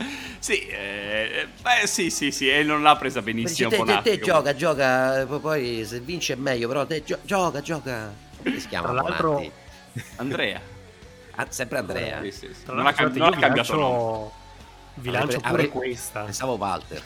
Sì, 0.41 0.67
eh, 0.69 1.49
beh, 1.61 1.87
sì, 1.87 2.09
sì, 2.09 2.31
sì, 2.31 2.49
e 2.49 2.63
non 2.63 2.83
l'ha 2.83 2.97
presa 2.97 3.21
benissimo 3.21 3.69
te, 3.69 3.77
te, 3.77 3.83
Bonatti. 3.85 4.09
te 4.09 4.21
gioca, 4.21 4.55
gioca, 4.57 5.27
poi- 5.27 5.39
poi 5.41 5.85
se 5.85 6.01
vince 6.01 6.33
è 6.33 6.37
meglio, 6.37 6.67
però 6.67 6.87
te 6.87 7.05
gio- 7.05 7.19
gioca, 7.25 7.61
gioca. 7.61 8.11
Si 8.57 8.67
chiama 8.69 8.89
Tra 8.91 9.03
l'altro-? 9.03 9.53
Andrea. 10.17 10.59
Ah, 11.37 11.47
sempre 11.49 11.79
Andrea. 11.79 12.21
Sì, 12.23 12.31
sì, 12.31 12.55
sì. 12.55 12.63
Non 12.67 12.87
ha, 12.87 12.93
cam- 12.93 13.13
non 13.15 13.33
ha 13.35 13.37
cambiato 13.39 13.75
nome. 13.77 13.89
lancio, 13.93 14.33
vi 14.95 15.11
lancio 15.11 15.37
Avrei- 15.37 15.41
pure 15.41 15.49
avrei- 15.51 15.69
questa. 15.69 16.23
Pensavo 16.25 16.53
Walter. 16.55 17.03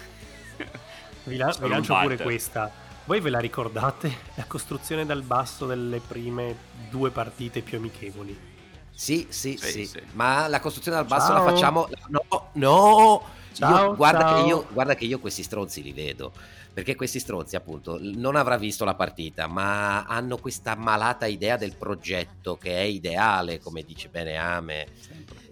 Vi, 1.24 1.36
la- 1.36 1.54
vi 1.58 1.68
lancio 1.68 1.92
un 1.92 1.98
pure 2.00 2.08
Walter. 2.14 2.22
questa. 2.22 2.70
Voi 3.06 3.20
ve 3.20 3.30
la 3.30 3.38
ricordate? 3.38 4.14
La 4.36 4.44
costruzione 4.44 5.04
dal 5.06 5.22
basso 5.22 5.66
delle 5.66 6.00
prime 6.00 6.56
due 6.90 7.10
partite 7.10 7.60
più 7.62 7.78
amichevoli. 7.78 8.52
Sì, 8.96 9.26
sì, 9.30 9.56
Sì, 9.56 9.70
sì, 9.70 9.86
sì. 9.86 10.00
Ma 10.12 10.46
la 10.48 10.60
costruzione 10.60 10.98
dal 10.98 11.06
basso 11.06 11.32
Ciao. 11.32 11.44
la 11.44 11.50
facciamo. 11.50 11.88
No, 12.08 12.48
no. 12.52 13.22
Ciao, 13.52 13.86
Io- 13.90 13.94
guarda, 13.96 14.20
ciao. 14.20 14.42
Che 14.42 14.48
io, 14.48 14.66
guarda 14.70 14.94
che 14.94 15.04
io 15.04 15.18
questi 15.18 15.42
stronzi 15.42 15.82
li 15.82 15.92
vedo. 15.92 16.32
Perché 16.74 16.96
questi 16.96 17.20
stronzi, 17.20 17.54
appunto, 17.54 17.98
non 18.00 18.34
avrà 18.34 18.56
visto 18.58 18.84
la 18.84 18.96
partita, 18.96 19.46
ma 19.46 20.02
hanno 20.02 20.38
questa 20.38 20.74
malata 20.74 21.26
idea 21.26 21.56
del 21.56 21.76
progetto 21.76 22.56
che 22.56 22.74
è 22.76 22.80
ideale, 22.82 23.60
come 23.60 23.82
dice 23.82 24.08
bene 24.08 24.36
Ame, 24.36 24.88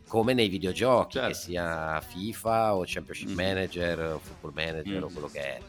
come 0.08 0.34
nei 0.34 0.48
videogiochi, 0.48 1.12
Certo. 1.12 1.28
che 1.28 1.34
sia 1.34 2.00
FIFA 2.00 2.74
o 2.74 2.82
Championship 2.84 3.28
Mhm. 3.28 3.34
Manager 3.36 4.00
o 4.00 4.18
Football 4.18 4.52
Manager 4.52 5.02
o 5.04 5.06
Mhm. 5.06 5.12
quello 5.12 5.28
che 5.28 5.40
è. 5.40 5.60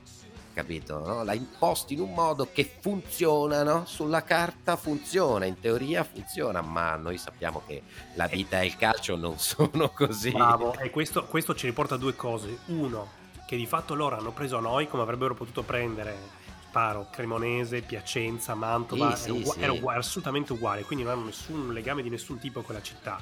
capito? 0.53 0.99
No? 0.99 1.23
La 1.23 1.33
imposti 1.33 1.95
in 1.95 2.01
un 2.01 2.13
modo 2.13 2.47
che 2.53 2.63
funziona, 2.79 3.63
no? 3.63 3.85
Sulla 3.87 4.21
carta 4.23 4.75
funziona, 4.75 5.45
in 5.45 5.59
teoria 5.59 6.03
funziona, 6.03 6.61
ma 6.61 6.95
noi 6.95 7.17
sappiamo 7.17 7.63
che 7.65 7.81
la 8.13 8.27
vita 8.27 8.61
e 8.61 8.67
il 8.67 8.75
calcio 8.77 9.15
non 9.15 9.37
sono 9.39 9.89
così. 9.89 10.29
Bravo, 10.31 10.77
e 10.77 10.91
questo, 10.91 11.25
questo 11.25 11.55
ci 11.55 11.65
riporta 11.65 11.95
a 11.95 11.97
due 11.97 12.15
cose. 12.15 12.59
Uno, 12.67 13.07
che 13.45 13.55
di 13.55 13.65
fatto 13.65 13.93
loro 13.93 14.17
hanno 14.17 14.31
preso 14.31 14.57
a 14.57 14.61
noi 14.61 14.87
come 14.87 15.03
avrebbero 15.03 15.33
potuto 15.35 15.63
prendere 15.63 16.41
Sparo, 16.67 17.07
Cremonese, 17.11 17.81
Piacenza, 17.81 18.55
Mantova, 18.55 19.15
Sì, 19.15 19.25
era, 19.25 19.33
ugu- 19.33 19.53
sì. 19.53 19.59
era 19.61 19.71
ugu- 19.73 19.89
assolutamente 19.95 20.53
uguale, 20.53 20.83
quindi 20.83 21.03
non 21.03 21.13
hanno 21.13 21.25
nessun 21.25 21.71
legame 21.71 22.01
di 22.01 22.09
nessun 22.09 22.39
tipo 22.39 22.61
con 22.61 22.73
la 22.73 22.81
città. 22.81 23.19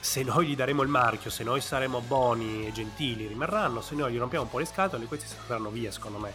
Se 0.00 0.22
noi 0.24 0.46
gli 0.48 0.56
daremo 0.56 0.82
il 0.82 0.88
marchio, 0.88 1.30
se 1.30 1.44
noi 1.44 1.60
saremo 1.60 2.00
buoni 2.00 2.66
e 2.66 2.72
gentili, 2.72 3.26
rimarranno, 3.26 3.80
se 3.80 3.94
noi 3.94 4.12
gli 4.12 4.18
rompiamo 4.18 4.44
un 4.44 4.50
po' 4.50 4.58
le 4.58 4.64
scatole, 4.64 5.04
questi 5.06 5.26
se 5.28 5.34
ne 5.34 5.40
andranno 5.42 5.70
via, 5.70 5.90
secondo 5.92 6.18
me. 6.18 6.32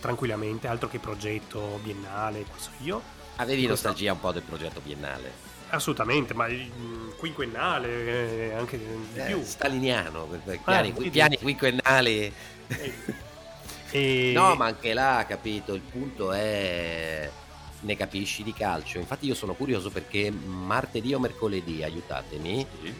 Tranquillamente, 0.00 0.68
altro 0.68 0.88
che 0.88 0.98
progetto 0.98 1.80
biennale, 1.82 2.44
questo 2.44 2.70
io. 2.82 3.02
Avevi 3.36 3.66
nostalgia 3.66 4.12
un 4.12 4.20
po' 4.20 4.30
del 4.32 4.42
progetto 4.42 4.80
biennale. 4.80 5.32
Assolutamente, 5.70 6.32
ma 6.34 6.46
il 6.48 6.70
mm, 6.76 7.10
quinquennale, 7.16 8.48
eh, 8.48 8.52
anche 8.54 8.78
di 8.78 8.84
Eh, 9.14 9.24
più. 9.26 9.42
staliniano, 9.42 10.26
piani, 10.64 10.92
vedi. 10.92 11.10
piani 11.10 11.38
quinquennali. 11.38 12.32
E- 13.92 14.32
No, 14.34 14.54
ma 14.56 14.66
anche 14.66 14.92
là, 14.92 15.24
capito, 15.26 15.72
il 15.74 15.80
punto 15.80 16.32
è 16.32 17.30
ne 17.80 17.96
capisci 17.96 18.42
di 18.42 18.52
calcio. 18.52 18.98
Infatti 18.98 19.26
io 19.26 19.34
sono 19.34 19.54
curioso 19.54 19.90
perché 19.90 20.30
martedì 20.30 21.14
o 21.14 21.20
mercoledì, 21.20 21.82
aiutatemi, 21.84 22.66
Sì. 22.82 22.94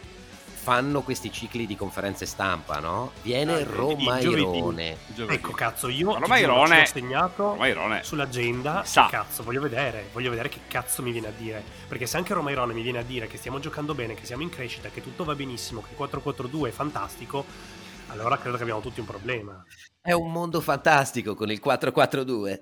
Fanno 0.67 1.01
questi 1.01 1.31
cicli 1.31 1.65
di 1.65 1.77
conferenze 1.77 2.25
stampa, 2.25 2.79
no? 2.79 3.13
Viene 3.21 3.61
Ah, 3.61 3.63
Romairone. 3.63 4.97
Ecco, 5.15 5.53
cazzo, 5.53 5.87
io 5.87 6.07
Ma 6.07 6.15
ti 6.15 6.19
Roma 6.19 6.37
giuro, 6.39 6.51
Irone- 6.51 6.75
ce 6.75 6.79
l'ho 6.81 6.85
segnato 7.07 7.43
Roma 7.51 7.67
Irone- 7.67 8.03
sull'agenda. 8.03 8.83
Sa. 8.83 9.07
Cazzo, 9.09 9.43
voglio 9.43 9.61
vedere, 9.61 10.09
voglio 10.11 10.29
vedere 10.29 10.49
che 10.49 10.59
cazzo 10.67 11.01
mi 11.03 11.11
viene 11.13 11.27
a 11.27 11.31
dire. 11.31 11.63
Perché 11.87 12.05
se 12.05 12.17
anche 12.17 12.33
Roma 12.33 12.51
Irone 12.51 12.73
mi 12.73 12.81
viene 12.81 12.97
a 12.97 13.03
dire 13.03 13.27
che 13.27 13.37
stiamo 13.37 13.59
giocando 13.59 13.93
bene, 13.95 14.13
che 14.13 14.25
siamo 14.25 14.41
in 14.43 14.49
crescita, 14.49 14.89
che 14.89 15.01
tutto 15.01 15.23
va 15.23 15.35
benissimo, 15.35 15.79
che 15.81 15.91
il 15.91 15.95
4-4-2 15.97 16.67
è 16.67 16.71
fantastico, 16.71 17.45
allora 18.07 18.37
credo 18.37 18.57
che 18.57 18.63
abbiamo 18.63 18.81
tutti 18.81 18.99
un 18.99 19.05
problema. 19.05 19.63
È 20.01 20.11
un 20.11 20.29
mondo 20.29 20.59
fantastico 20.59 21.33
con 21.33 21.49
il 21.49 21.61
4-4-2. 21.63 22.59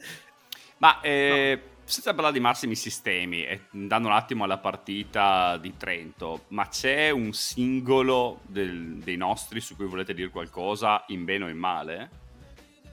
Ma 0.78 1.02
eh, 1.02 1.60
senza 1.86 2.14
parlare 2.14 2.34
di 2.34 2.40
massimi 2.40 2.76
sistemi, 2.76 3.46
e 3.46 3.62
andando 3.74 4.08
un 4.08 4.14
attimo 4.16 4.44
alla 4.44 4.58
partita 4.58 5.58
di 5.58 5.78
Trento, 5.78 6.46
ma 6.50 6.68
c'è 6.68 7.10
un 7.12 7.32
singolo 7.34 8.42
del- 8.48 8.98
dei 8.98 9.18
nostri 9.18 9.62
su 9.62 9.76
cui 9.76 9.86
volete 9.86 10.14
dire 10.14 10.30
qualcosa 10.30 11.04
in 11.08 11.24
bene 11.26 11.46
o 11.46 11.48
in 11.48 11.58
male? 11.58 12.10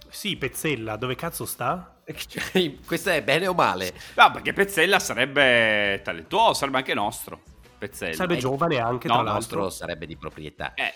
Sì, 0.09 0.37
Pezzella, 0.37 0.96
dove 0.96 1.14
cazzo 1.14 1.46
sta? 1.46 1.96
Cioè, 2.28 2.74
Questo 2.85 3.11
è 3.11 3.22
bene 3.22 3.46
o 3.46 3.55
male? 3.55 3.94
No, 4.16 4.31
perché 4.31 4.52
Pezzella 4.52 4.98
sarebbe 4.98 6.00
talentuoso, 6.05 6.52
sarebbe 6.55 6.76
anche 6.78 6.94
nostro. 6.94 7.40
Pezzella. 7.78 8.14
Sarebbe 8.14 8.35
eh, 8.35 8.40
giovane 8.40 8.78
anche, 8.78 9.09
no, 9.09 9.14
tra 9.14 9.22
Il 9.22 9.28
l'altro. 9.28 9.61
nostro 9.62 9.70
sarebbe 9.70 10.07
di 10.07 10.16
proprietà. 10.16 10.74
Eh, 10.74 10.92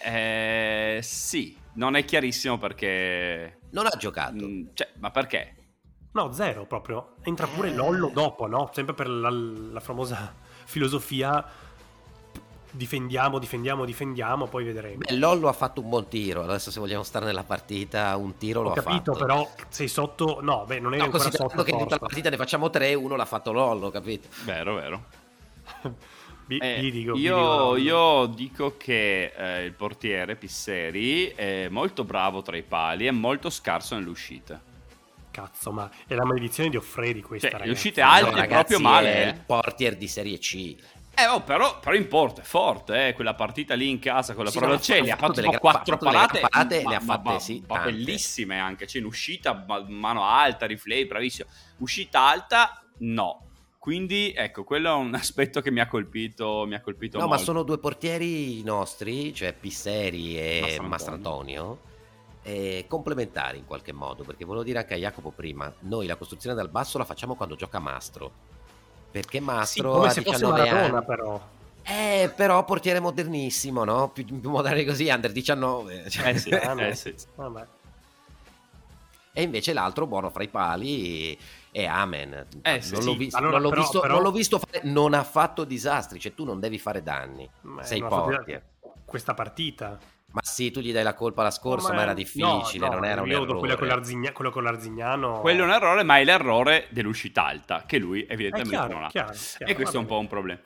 eh, 0.99 1.03
sì, 1.03 1.57
non 1.75 1.97
è 1.97 2.05
chiarissimo 2.05 2.59
perché... 2.59 3.59
Non 3.71 3.87
ha 3.87 3.97
giocato. 3.99 4.47
Mm, 4.47 4.67
Cioè, 4.75 4.91
ma 4.99 5.11
perché? 5.11 5.55
No, 6.17 6.33
zero 6.33 6.65
proprio. 6.65 7.17
Entra 7.23 7.47
pure 7.47 7.71
Lollo 7.71 8.09
dopo, 8.13 8.47
no? 8.47 8.71
Sempre 8.73 8.95
per 8.95 9.07
la, 9.09 9.29
la 9.31 9.81
famosa 9.81 10.35
filosofia 10.65 11.45
difendiamo, 12.71 13.39
difendiamo, 13.39 13.85
difendiamo, 13.85 14.47
poi 14.47 14.65
vedremo. 14.65 14.97
Beh, 14.99 15.17
Lollo 15.17 15.49
ha 15.49 15.53
fatto 15.53 15.83
un 15.83 15.89
buon 15.91 16.09
tiro. 16.09 16.43
Adesso, 16.43 16.71
se 16.71 16.81
vogliamo 16.81 17.03
stare 17.03 17.27
nella 17.27 17.45
partita, 17.45 18.17
un 18.17 18.37
tiro 18.39 18.61
Ho 18.61 18.63
lo 18.65 18.71
capito, 18.71 19.11
ha 19.11 19.15
fatto. 19.15 19.27
però 19.27 19.51
sei 19.69 19.89
sotto... 19.89 20.39
No, 20.41 20.65
beh, 20.67 20.81
non 20.81 20.93
eri 20.93 21.01
No, 21.01 21.05
ancora 21.11 21.31
sotto 21.31 21.63
che 21.63 21.71
in 21.71 21.79
tutta 21.79 21.95
la 21.97 22.01
partita 22.01 22.31
ne 22.31 22.37
facciamo 22.37 22.71
tre, 22.71 22.95
uno 22.95 23.15
l'ha 23.17 23.25
fatto 23.27 23.53
Lollo, 23.53 23.91
capito? 23.91 24.29
Vero, 24.45 24.75
vero. 24.75 25.05
Vi- 26.47 26.59
Eh, 26.59 26.81
dico, 26.91 27.17
io, 27.17 27.75
dico- 27.75 27.77
io 27.77 28.27
dico 28.27 28.75
che 28.77 29.33
eh, 29.37 29.65
il 29.65 29.73
portiere 29.73 30.37
Pisseri 30.37 31.27
è 31.35 31.69
molto 31.69 32.05
bravo 32.05 32.41
tra 32.43 32.57
i 32.57 32.63
pali 32.63 33.07
e 33.07 33.11
molto 33.11 33.51
scarso 33.51 33.97
nelle 33.97 34.09
uscite. 34.09 34.75
Cazzo, 35.37 35.71
ma 35.71 35.91
è 36.07 36.15
la 36.15 36.25
maledizione 36.25 36.71
di 36.71 36.77
Offredi 36.79 37.21
questa, 37.21 37.49
Cioè, 37.49 37.59
le 37.59 37.65
ragazzi. 37.65 37.87
uscite 37.87 38.01
alte 38.01 38.31
No, 38.31 38.37
ragazzi, 38.37 38.55
proprio 38.55 38.79
male. 38.81 39.13
È 39.13 39.27
eh. 39.27 39.29
il 39.29 39.43
portier 39.45 39.97
di 39.97 40.09
Serie 40.09 40.39
C. 40.39 40.77
Eh, 41.19 41.27
oh, 41.27 41.43
però, 41.43 41.79
però 41.79 41.95
in 41.95 42.09
porto 42.09 42.41
è 42.41 42.45
forte, 42.45 43.09
eh, 43.09 43.13
quella 43.13 43.35
partita 43.35 43.75
lì 43.75 43.89
in 43.91 43.99
casa 43.99 44.33
con 44.35 44.45
la 44.45 44.51
Sì, 44.51 44.59
Provercelli 44.59 45.09
no, 45.09 45.15
ha 45.15 45.17
fatto 45.17 45.41
gra- 45.43 45.59
quattro 45.59 45.95
fatto 45.97 46.05
delle 46.07 46.17
parate, 46.17 46.41
parate, 46.41 46.83
ma- 46.83 46.91
le 46.91 46.97
ha 46.97 47.01
ma- 47.01 47.15
fatte, 47.15 47.29
ma- 47.33 47.39
sì, 47.39 47.65
ma 47.67 47.79
bellissime 47.81 48.59
anche, 48.59 48.87
cioè 48.87 49.01
in 49.03 49.07
uscita 49.07 49.65
ma- 49.67 49.85
mano 49.89 50.25
alta, 50.25 50.67
replay, 50.67 51.05
bravissimo. 51.07 51.49
Uscita 51.79 52.21
alta, 52.21 52.83
no. 53.01 53.43
Quindi, 53.79 54.33
ecco, 54.35 54.65
quello 54.65 54.91
è 54.91 54.95
un 54.95 55.15
aspetto 55.15 55.61
che 55.61 55.71
mi 55.71 55.81
ha 55.81 55.87
colpito, 55.87 56.65
mi 56.67 56.75
ha 56.75 56.81
colpito 56.81 57.17
No, 57.19 57.25
ma 57.25 57.29
molto. 57.31 57.45
sono 57.45 57.63
due 57.63 57.79
portieri 57.79 58.63
nostri, 58.63 59.33
cioè 59.35 59.53
Pisseri 59.53 60.39
e 60.39 60.79
Mastrantonio. 60.81 61.81
Eh, 62.49 62.85
complementari 62.87 63.59
in 63.59 63.67
qualche 63.67 63.93
modo, 63.93 64.23
perché 64.23 64.45
volevo 64.45 64.63
dire 64.63 64.79
anche 64.79 64.95
a 64.95 64.99
Jacopo 64.99 65.31
prima, 65.31 65.73
noi 65.81 66.07
la 66.07 66.15
costruzione 66.15 66.55
dal 66.55 66.69
basso 66.69 66.97
la 66.97 67.05
facciamo 67.05 67.35
quando 67.35 67.57
gioca 67.57 67.81
Mastro, 67.81 68.31
perché 69.11 69.39
Sì, 69.39 69.45
Mastro 69.45 69.91
come 69.95 70.07
a 70.07 70.11
se 70.11 70.23
fosse 70.23 70.37
19 70.45 70.59
Maradona, 70.71 70.97
anni... 70.99 71.07
però. 71.07 71.49
Eh, 71.83 72.33
però 72.37 72.65
portiere 72.65 73.01
modernissimo, 73.01 73.83
no? 73.83 74.11
Più, 74.11 74.25
più 74.25 74.49
moderni 74.49 74.85
così, 74.85 75.09
under 75.09 75.33
19. 75.33 76.09
cioè. 76.09 76.29
Eh 76.29 76.39
sì, 76.39 76.51
eh 76.51 76.95
sì. 76.95 77.15
Vabbè. 77.35 77.67
E 79.33 79.43
invece 79.43 79.73
l'altro 79.73 80.07
buono 80.07 80.31
fra 80.31 80.43
i 80.45 80.49
pali 80.49 81.37
è 81.73 81.85
Amen. 81.85 82.47
Eh, 82.63 82.81
sì, 82.81 82.93
non, 82.93 83.05
l'ho 83.05 83.11
sì. 83.13 83.17
visto, 83.19 83.37
Allora, 83.39 83.53
non 83.55 83.63
l'ho 83.63 83.69
però- 83.71 83.81
visto- 83.83 84.01
però- 84.01 84.15
non 84.15 84.23
l'ho 84.23 84.31
visto 84.33 84.59
fare, 84.61 84.81
non 84.85 85.15
ha 85.15 85.25
fatto 85.25 85.65
disastri, 85.65 86.21
cioè 86.21 86.33
tu 86.33 86.45
non 86.45 86.61
devi 86.61 86.79
fare 86.79 87.03
danni. 87.03 87.49
Ma 87.63 87.83
Sei 87.83 87.99
non 87.99 88.13
ha 88.13 88.15
fatto- 88.17 88.31
portier. 88.31 88.63
Questa 89.05 89.35
partita. 89.35 89.99
Ma 90.37 90.43
sì, 90.43 90.71
tu 90.71 90.81
gli 90.81 90.93
dai 90.93 91.03
la 91.03 91.15
colpa 91.15 91.43
la 91.43 91.51
scorsa, 91.51 91.95
ma, 91.95 92.03
era 92.03 92.13
difficile, 92.13 92.87
no, 92.89 92.93
no, 92.93 92.95
non 92.97 93.05
era 93.07 93.23
un 93.23 93.31
errore. 93.31 93.59
quello 93.59 93.77
con, 93.77 93.87
l'Arzigna- 93.87 94.33
quello 94.33 94.51
con 94.51 94.65
l'Arzignano. 94.65 95.41
Quello 95.41 95.63
è 95.63 95.65
un 95.65 95.73
errore, 95.73 96.03
ma 96.03 96.19
è 96.19 96.25
l'errore 96.25 96.89
dell'uscita 96.91 97.47
alta, 97.47 97.85
che 97.87 97.97
lui 97.97 98.21
È 98.25 98.35
evidentemente 98.35 98.77
chiaro, 98.77 98.93
non 98.93 99.05
ha. 99.05 99.09
chiaro, 99.09 99.33
chiaro, 99.33 99.73
e 99.73 99.75
questo 99.75 99.97
è 99.97 100.01
un 100.01 100.05
po' 100.05 100.19
un 100.19 100.27
problema. 100.27 100.61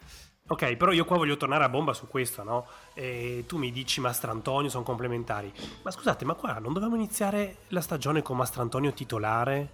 Ok, 0.48 0.74
però 0.74 0.90
io 0.90 1.04
qua 1.04 1.18
voglio 1.18 1.36
tornare 1.36 1.62
a 1.62 1.68
bomba 1.68 1.92
su 1.92 2.08
questo, 2.08 2.42
no? 2.42 2.66
E 2.94 3.44
tu 3.46 3.58
mi 3.58 3.70
dici 3.70 4.00
Mastrantonio 4.00 4.68
sono 4.68 4.82
complementari. 4.82 5.52
Ma 5.84 5.92
scusate, 5.92 6.24
ma 6.24 6.34
qua 6.34 6.54
non 6.54 6.72
dovevamo 6.72 6.96
iniziare 6.96 7.58
la 7.68 7.80
stagione 7.80 8.22
con 8.22 8.36
Mastrantonio 8.36 8.92
titolare, 8.92 9.70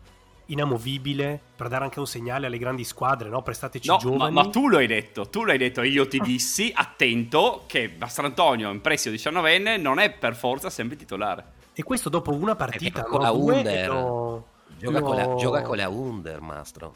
inamovibile, 0.46 1.40
per 1.56 1.68
dare 1.68 1.85
anche 1.85 1.98
un 1.98 2.06
segnale 2.06 2.46
alle 2.46 2.59
grandi 2.59 2.85
squadre, 2.85 3.28
no? 3.28 3.42
Prestateci 3.42 3.88
No, 3.88 3.94
ma, 3.94 4.00
giovani. 4.00 4.35
ma 4.35 4.48
tu 4.48 4.68
lo 4.68 4.76
hai 4.78 4.87
detto, 4.87 5.28
tu 5.28 5.44
l'hai 5.44 5.59
detto, 5.59 5.82
io 5.82 6.06
ti 6.09 6.18
dissi, 6.20 6.70
attento, 6.74 7.64
che 7.66 7.94
Mastrantonio 7.98 8.70
in 8.70 8.80
prestito 8.80 9.14
19enne 9.30 9.80
non 9.80 9.98
è 9.98 10.11
per 10.11 10.35
forza 10.37 10.70
sempre 10.70 10.96
titolare. 10.96 11.54
E 11.72 11.82
questo 11.82 12.09
dopo 12.09 12.32
una 12.32 12.56
partita, 12.56 13.02
con 13.02 13.20
la 13.20 13.30
Under. 13.32 13.66
e 13.66 13.87
lo- 13.87 14.46
Gioca, 14.78 14.98
lo- 14.98 15.04
con 15.04 15.16
la, 15.16 15.35
gioca 15.37 15.62
con 15.62 15.76
la 15.76 15.88
Under, 15.88 16.40
Mastro. 16.40 16.94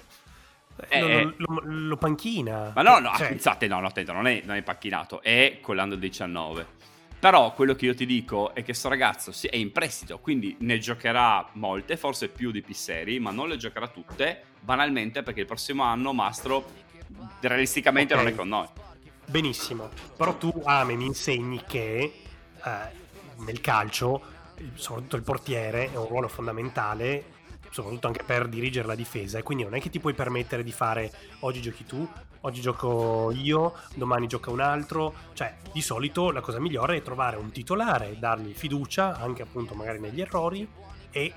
eh, 0.88 1.00
lo, 1.00 1.06
Eh, 1.08 1.34
lo- 1.36 1.62
lo 1.64 1.96
panchina. 1.96 2.72
Ma 2.74 2.82
no, 2.82 2.98
no, 2.98 3.12
Cioè, 3.16 3.28
pensate, 3.28 3.66
no, 3.68 3.80
no, 3.80 3.86
attento, 3.88 4.12
non 4.12 4.26
è, 4.26 4.42
non 4.44 4.56
è 4.56 4.62
pacchinato, 4.62 5.20
è 5.22 5.58
con 5.60 5.76
l'Under 5.76 5.98
19. 5.98 6.66
Però 7.20 7.52
quello 7.52 7.74
che 7.74 7.84
io 7.84 7.94
ti 7.94 8.06
dico 8.06 8.54
è 8.54 8.62
che 8.62 8.72
sto 8.72 8.88
ragazzo 8.88 9.30
è 9.42 9.54
in 9.54 9.72
prestito, 9.72 10.18
quindi 10.20 10.56
ne 10.60 10.78
giocherà 10.78 11.46
molte, 11.52 11.98
forse 11.98 12.28
più 12.28 12.50
di 12.50 12.62
Pisseri, 12.62 13.20
ma 13.20 13.30
non 13.30 13.46
le 13.46 13.58
giocherà 13.58 13.88
tutte, 13.88 14.42
banalmente 14.58 15.22
perché 15.22 15.40
il 15.40 15.46
prossimo 15.46 15.82
anno 15.82 16.14
Mastro 16.14 16.64
realisticamente 17.40 18.14
Ok. 18.14 18.22
non 18.22 18.32
è 18.32 18.34
con 18.34 18.48
noi. 18.48 18.66
Benissimo, 19.26 19.90
però 20.16 20.34
tu 20.38 20.50
Ame 20.64 20.94
mi 20.94 21.04
insegni 21.04 21.62
che 21.68 22.22
eh, 22.64 22.70
nel 23.44 23.60
calcio, 23.60 24.22
soprattutto 24.72 25.16
il 25.16 25.22
portiere, 25.22 25.92
è 25.92 25.96
un 25.96 26.06
ruolo 26.06 26.26
fondamentale, 26.26 27.24
soprattutto 27.68 28.06
anche 28.06 28.24
per 28.24 28.48
dirigere 28.48 28.86
la 28.86 28.94
difesa, 28.94 29.36
e 29.36 29.42
quindi 29.42 29.64
non 29.64 29.74
è 29.74 29.80
che 29.80 29.90
ti 29.90 30.00
puoi 30.00 30.14
permettere 30.14 30.64
di 30.64 30.72
fare 30.72 31.12
oggi 31.40 31.60
giochi 31.60 31.84
tu, 31.84 32.08
oggi 32.42 32.60
gioco 32.60 33.32
io, 33.34 33.74
domani 33.94 34.26
gioca 34.26 34.50
un 34.50 34.60
altro, 34.60 35.14
cioè 35.34 35.54
di 35.72 35.82
solito 35.82 36.30
la 36.30 36.40
cosa 36.40 36.58
migliore 36.58 36.96
è 36.96 37.02
trovare 37.02 37.36
un 37.36 37.50
titolare, 37.50 38.16
dargli 38.18 38.52
fiducia, 38.54 39.16
anche 39.18 39.42
appunto 39.42 39.74
magari 39.74 39.98
negli 39.98 40.20
errori, 40.20 40.66
e 41.10 41.32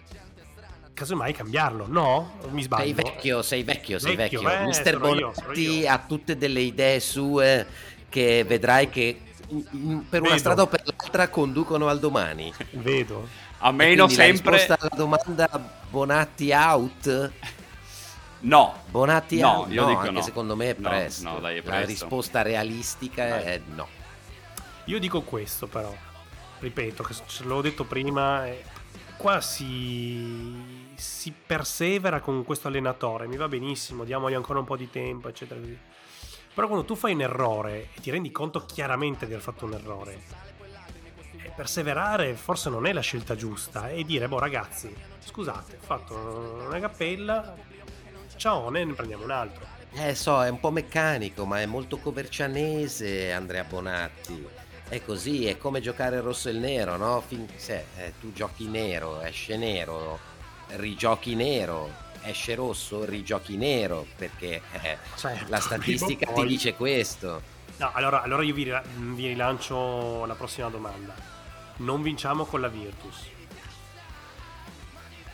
casomai 0.93 1.33
cambiarlo, 1.33 1.85
no? 1.87 2.39
Mi 2.51 2.61
sbaglio? 2.63 2.83
Sei 2.83 2.93
vecchio, 2.93 3.41
sei 3.41 3.63
vecchio, 3.63 3.99
sei 3.99 4.15
Vecchio, 4.15 4.41
vecchio. 4.41 4.59
eh, 4.61 4.65
Mister 4.65 4.99
Bonetti 4.99 5.87
ha 5.87 5.97
tutte 5.97 6.37
delle 6.37 6.61
idee 6.61 6.99
sue 6.99 7.65
che 8.09 8.43
vedrai 8.47 8.89
che 8.89 9.19
per 10.09 10.21
una 10.21 10.29
Vedo. 10.29 10.37
strada 10.37 10.61
o 10.61 10.67
per 10.67 10.83
l'altra 10.85 11.27
conducono 11.29 11.87
al 11.87 11.99
domani. 11.99 12.53
Vedo. 12.71 13.27
A 13.59 13.71
meno 13.71 14.05
quindi 14.05 14.15
la 14.15 14.23
sempre... 14.23 14.51
risposta 14.51 14.77
alla 14.79 14.95
domanda 14.95 15.69
Bonatti 15.89 16.51
out? 16.51 17.31
No, 18.45 18.75
Bonatti 18.89 19.39
No, 19.39 19.65
io 19.69 19.81
no, 19.83 19.87
dico 19.87 19.99
anche 20.01 20.11
no. 20.11 20.21
secondo 20.21 20.55
me 20.57 20.71
è 20.71 20.75
No, 20.77 20.89
presto. 20.89 21.29
no, 21.29 21.39
dai, 21.39 21.57
è 21.57 21.61
La 21.63 21.69
presto. 21.71 21.87
risposta 21.87 22.41
realistica 22.41 23.25
Dai. 23.27 23.43
è 23.43 23.61
no. 23.73 23.87
Io 24.85 24.99
dico 24.99 25.21
questo 25.21 25.67
però, 25.67 25.93
ripeto, 26.59 27.03
che 27.03 27.13
ce 27.25 27.43
l'ho 27.45 27.61
detto 27.61 27.85
prima, 27.85 28.45
qua 29.15 29.39
si, 29.39 30.91
si 30.95 31.31
persevera 31.31 32.19
con 32.19 32.43
questo 32.43 32.67
allenatore, 32.67 33.27
mi 33.27 33.37
va 33.37 33.47
benissimo, 33.47 34.03
diamogli 34.03 34.33
ancora 34.33 34.59
un 34.59 34.65
po' 34.65 34.75
di 34.75 34.89
tempo, 34.89 35.29
eccetera. 35.29 35.61
Però 36.53 36.67
quando 36.67 36.85
tu 36.85 36.95
fai 36.95 37.13
un 37.13 37.21
errore 37.21 37.89
e 37.95 38.01
ti 38.01 38.11
rendi 38.11 38.29
conto 38.31 38.65
chiaramente 38.65 39.25
di 39.25 39.31
aver 39.31 39.43
fatto 39.43 39.63
un 39.63 39.73
errore, 39.73 40.19
eh, 41.41 41.51
perseverare 41.55 42.33
forse 42.35 42.69
non 42.69 42.85
è 42.85 42.91
la 42.91 42.99
scelta 43.01 43.37
giusta 43.37 43.89
e 43.89 44.03
dire, 44.03 44.27
boh 44.27 44.37
ragazzi, 44.39 44.93
scusate, 45.19 45.77
ho 45.81 45.83
fatto 45.85 46.65
una 46.67 46.79
cappella, 46.81 47.55
ciao, 48.37 48.69
ne 48.69 48.85
prendiamo 48.93 49.23
un 49.23 49.31
altro. 49.31 49.65
Eh 49.95 50.15
so, 50.15 50.43
è 50.43 50.49
un 50.49 50.59
po' 50.59 50.71
meccanico, 50.71 51.45
ma 51.45 51.61
è 51.61 51.65
molto 51.65 51.97
covercianese 51.97 53.31
Andrea 53.31 53.63
Bonatti. 53.63 54.43
È 54.89 55.01
così, 55.03 55.45
è 55.45 55.57
come 55.57 55.81
giocare 55.81 56.17
il 56.17 56.23
rosso 56.23 56.49
e 56.49 56.51
il 56.51 56.57
nero, 56.57 56.97
no? 56.97 57.21
Fin- 57.25 57.47
se, 57.55 57.85
eh, 57.97 58.13
tu 58.19 58.33
giochi 58.33 58.67
nero, 58.67 59.21
esce 59.21 59.55
nero, 59.55 60.19
rigiochi 60.75 61.35
nero, 61.35 61.89
esce 62.23 62.55
rosso, 62.55 63.05
rigiochi 63.05 63.55
nero, 63.55 64.05
perché 64.15 64.61
eh, 64.81 64.97
Certo, 65.15 65.45
la 65.49 65.59
statistica 65.61 66.31
ti 66.31 66.45
dice 66.45 66.73
questo. 66.73 67.41
No, 67.77 67.91
allora, 67.93 68.23
allora 68.23 68.43
io 68.43 68.53
vi, 68.53 68.71
vi 68.95 69.27
rilancio 69.27 70.25
la 70.25 70.35
prossima 70.35 70.69
domanda. 70.69 71.13
Non 71.77 72.01
vinciamo 72.01 72.45
con 72.45 72.61
la 72.61 72.67
Virtus. 72.67 73.29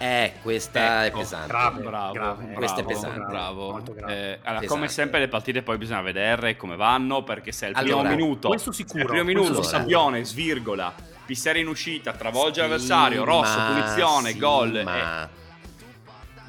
Eh, 0.01 0.31
questa 0.41 1.05
Ecco, 1.07 1.17
è 1.17 1.19
pesante. 1.19 1.47
grave. 1.47 1.81
Bravo, 1.81 2.13
grave, 2.13 2.43
bravo, 2.43 2.53
Questo 2.53 2.79
è 2.79 2.83
molto 2.83 2.99
pesante. 3.01 3.25
bravo. 3.31 3.83
Eh, 4.07 4.39
allora, 4.43 4.65
come 4.65 4.87
sempre 4.87 5.19
le 5.19 5.27
partite 5.27 5.61
poi 5.61 5.77
bisogna 5.77 6.01
vedere 6.01 6.55
come 6.55 6.77
vanno, 6.77 7.21
perché 7.23 7.51
se 7.51 7.65
al 7.65 7.73
primo 7.73 7.99
Allora, 7.99 8.15
minuto, 8.15 8.47
questo 8.47 8.71
sicuro, 8.71 9.01
al 9.01 9.07
primo 9.09 9.23
minuto 9.25 9.47
sicuro. 9.47 9.63
Sabbione 9.63 10.23
svirgola, 10.23 10.93
pissare 11.25 11.59
in 11.59 11.67
uscita, 11.67 12.13
travolge 12.13 12.53
Sì, 12.53 12.59
l'avversario, 12.61 13.25
rosso, 13.25 13.57
ma- 13.59 13.65
punizione, 13.65 14.31
sì, 14.31 14.39
gol, 14.39 14.77
eh, 14.77 14.83
ma... 14.83 15.29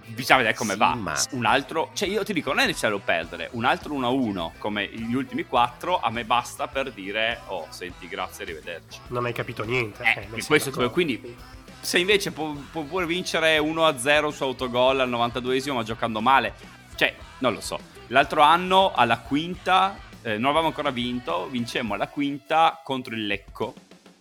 bisogna 0.07 0.39
vedere 0.39 0.57
come 0.57 0.73
Sì, 0.75 0.79
va. 0.79 0.95
ma- 0.95 1.21
Un 1.33 1.45
altro, 1.45 1.91
cioè 1.95 2.09
io 2.09 2.23
ti 2.23 2.33
dico, 2.33 2.51
non 2.51 2.61
è 2.61 2.67
necessario 2.67 3.01
perdere, 3.01 3.49
un 3.53 3.65
altro 3.65 3.95
1-1 3.95 4.53
come 4.59 4.87
gli 4.87 5.13
ultimi 5.15 5.45
quattro, 5.45 5.99
a 5.99 6.09
me 6.11 6.25
basta 6.25 6.69
per 6.69 6.93
dire, 6.93 7.41
oh, 7.47 7.67
senti, 7.71 8.07
grazie, 8.07 8.45
arrivederci. 8.45 9.01
Non 9.09 9.25
hai 9.25 9.33
capito 9.33 9.65
niente. 9.65 10.05
Eh, 10.05 10.29
eh, 10.37 10.45
questo 10.45 10.85
è 10.85 10.91
quindi 10.93 11.37
se 11.81 11.99
invece 11.99 12.31
può, 12.33 12.55
può 12.71 12.83
pure 12.83 13.07
vincere 13.07 13.59
1-0 13.59 14.29
su 14.29 14.43
autogol 14.43 15.01
al 15.01 15.11
92esimo 15.11 15.75
ma 15.75 15.83
giocando 15.83 16.21
male, 16.21 16.55
cioè, 16.95 17.15
non 17.39 17.55
lo 17.55 17.61
so. 17.61 17.79
L'altro 18.09 18.43
anno 18.43 18.93
alla 18.93 19.19
quinta, 19.19 19.97
eh, 20.23 20.37
non 20.37 20.47
avevamo 20.47 20.67
ancora 20.67 20.91
vinto, 20.91 21.49
vincemmo 21.49 21.95
alla 21.95 22.09
quinta 22.09 22.81
contro 22.85 23.15
il 23.15 23.27
Lecco. 23.27 23.75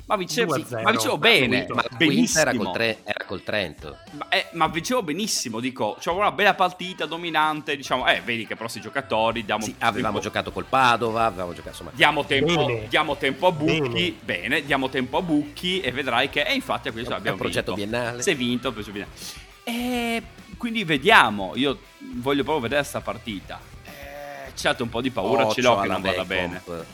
Ma 0.10 0.16
vincevo, 0.16 0.58
2-0. 0.58 0.82
ma 0.82 0.90
vincevo 0.90 1.18
bene, 1.20 1.68
Ma 1.70 1.84
quinta 1.96 2.40
era 2.40 2.54
col, 2.56 2.72
tre- 2.72 2.98
era 3.04 3.26
col 3.26 3.44
Trento. 3.44 3.98
Ma, 4.14 4.28
eh, 4.30 4.48
ma 4.54 4.68
vincevo 4.68 5.04
benissimo, 5.04 5.60
dico, 5.60 5.98
c'era 6.00 6.16
una 6.16 6.32
bella 6.32 6.56
partita 6.56 7.06
dominante, 7.06 7.76
diciamo, 7.76 8.08
eh, 8.08 8.20
vedi 8.26 8.48
che 8.48 8.56
però 8.56 8.68
i 8.74 8.82
giocatori 8.82 9.46
diamo 9.46 9.64
Sì, 9.64 9.76
avevamo 9.78 10.14
tempo- 10.14 10.20
giocato 10.28 10.52
col 10.52 10.66
Padova, 10.66 11.26
avevamo 11.26 11.52
giocato 11.54 11.70
insomma. 11.70 11.92
Diamo 11.94 12.26
tempo, 12.26 12.82
diamo 12.90 13.18
tempo 13.18 13.46
a 13.48 13.52
Bucchi, 13.52 14.18
Bene. 14.24 14.48
bene. 14.50 14.66
diamo 14.66 14.90
tempo 14.90 15.18
a 15.18 15.22
Bucchi 15.22 15.80
e 15.80 15.92
vedrai 15.92 16.30
che, 16.32 16.42
e 16.42 16.56
infatti 16.56 16.88
a 16.88 16.92
questo 16.92 17.12
È 17.12 17.16
abbiamo 17.16 17.38
è 17.38 17.40
un 17.40 17.46
progetto 17.46 17.76
vinto. 17.76 17.90
biennale. 17.92 18.22
Si 18.24 18.32
è 18.32 18.36
vinto, 18.36 18.72
progetto 18.72 18.92
biennale. 18.92 19.16
E 19.64 20.24
quindi 20.58 20.84
vediamo, 20.86 21.52
io 21.54 21.78
voglio 22.16 22.42
proprio 22.42 22.62
vedere 22.64 22.82
questa 22.82 23.02
partita. 23.02 23.60
Eh, 23.86 24.52
certo 24.56 24.82
un 24.82 24.90
po' 24.90 25.02
di 25.02 25.12
paura 25.12 25.48
ce 25.50 25.62
l'ho 25.62 25.80
che 25.82 25.88
non 25.88 26.02
vada 26.02 26.26
bene. 26.26 26.62
Becomp. 26.66 26.86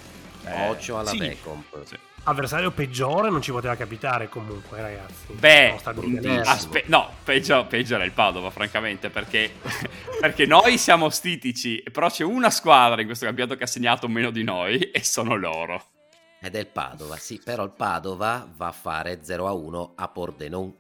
Eh, 0.46 0.70
Occhio 0.70 0.98
alla 1.00 1.10
sì. 1.10 1.18
Becomp. 1.18 1.84
Sì. 1.86 1.98
Avversario 2.28 2.72
peggiore 2.72 3.30
non 3.30 3.42
ci 3.42 3.52
poteva 3.52 3.76
capitare 3.76 4.30
comunque, 4.30 4.82
ragazzi. 4.82 5.34
Beh, 5.34 5.80
mm, 5.94 6.42
aspe- 6.44 6.86
no, 6.88 7.12
peggio, 7.24 7.66
peggio 7.68 7.96
era 7.96 8.04
il 8.04 8.14
Padova, 8.14 8.50
francamente, 8.50 9.10
perché, 9.10 9.52
perché 10.20 10.48
noi 10.48 10.80
siamo 10.80 11.10
stitici, 11.10 11.84
però 11.92 12.10
c'è 12.10 12.24
una 12.24 12.50
squadra 12.50 13.00
in 13.00 13.06
questo 13.06 13.26
campionato 13.26 13.56
che 13.56 13.66
ha 13.66 13.68
segnato 13.68 14.08
meno 14.08 14.32
di 14.32 14.44
noi 14.44 14.80
e 14.92 15.04
sono 15.04 15.36
loro. 15.36 15.84
Ed 16.42 16.56
è 16.56 16.60
il 16.60 16.68
Padova, 16.68 17.16
sì, 17.18 17.40
però 17.44 17.64
il 17.64 17.74
Padova 17.76 18.48
va 18.56 18.68
a 18.68 18.72
fare 18.72 19.20
0 19.22 19.48
a 19.48 19.54
1 19.54 19.94
a 19.96 20.08
Pordenone. 20.08 20.74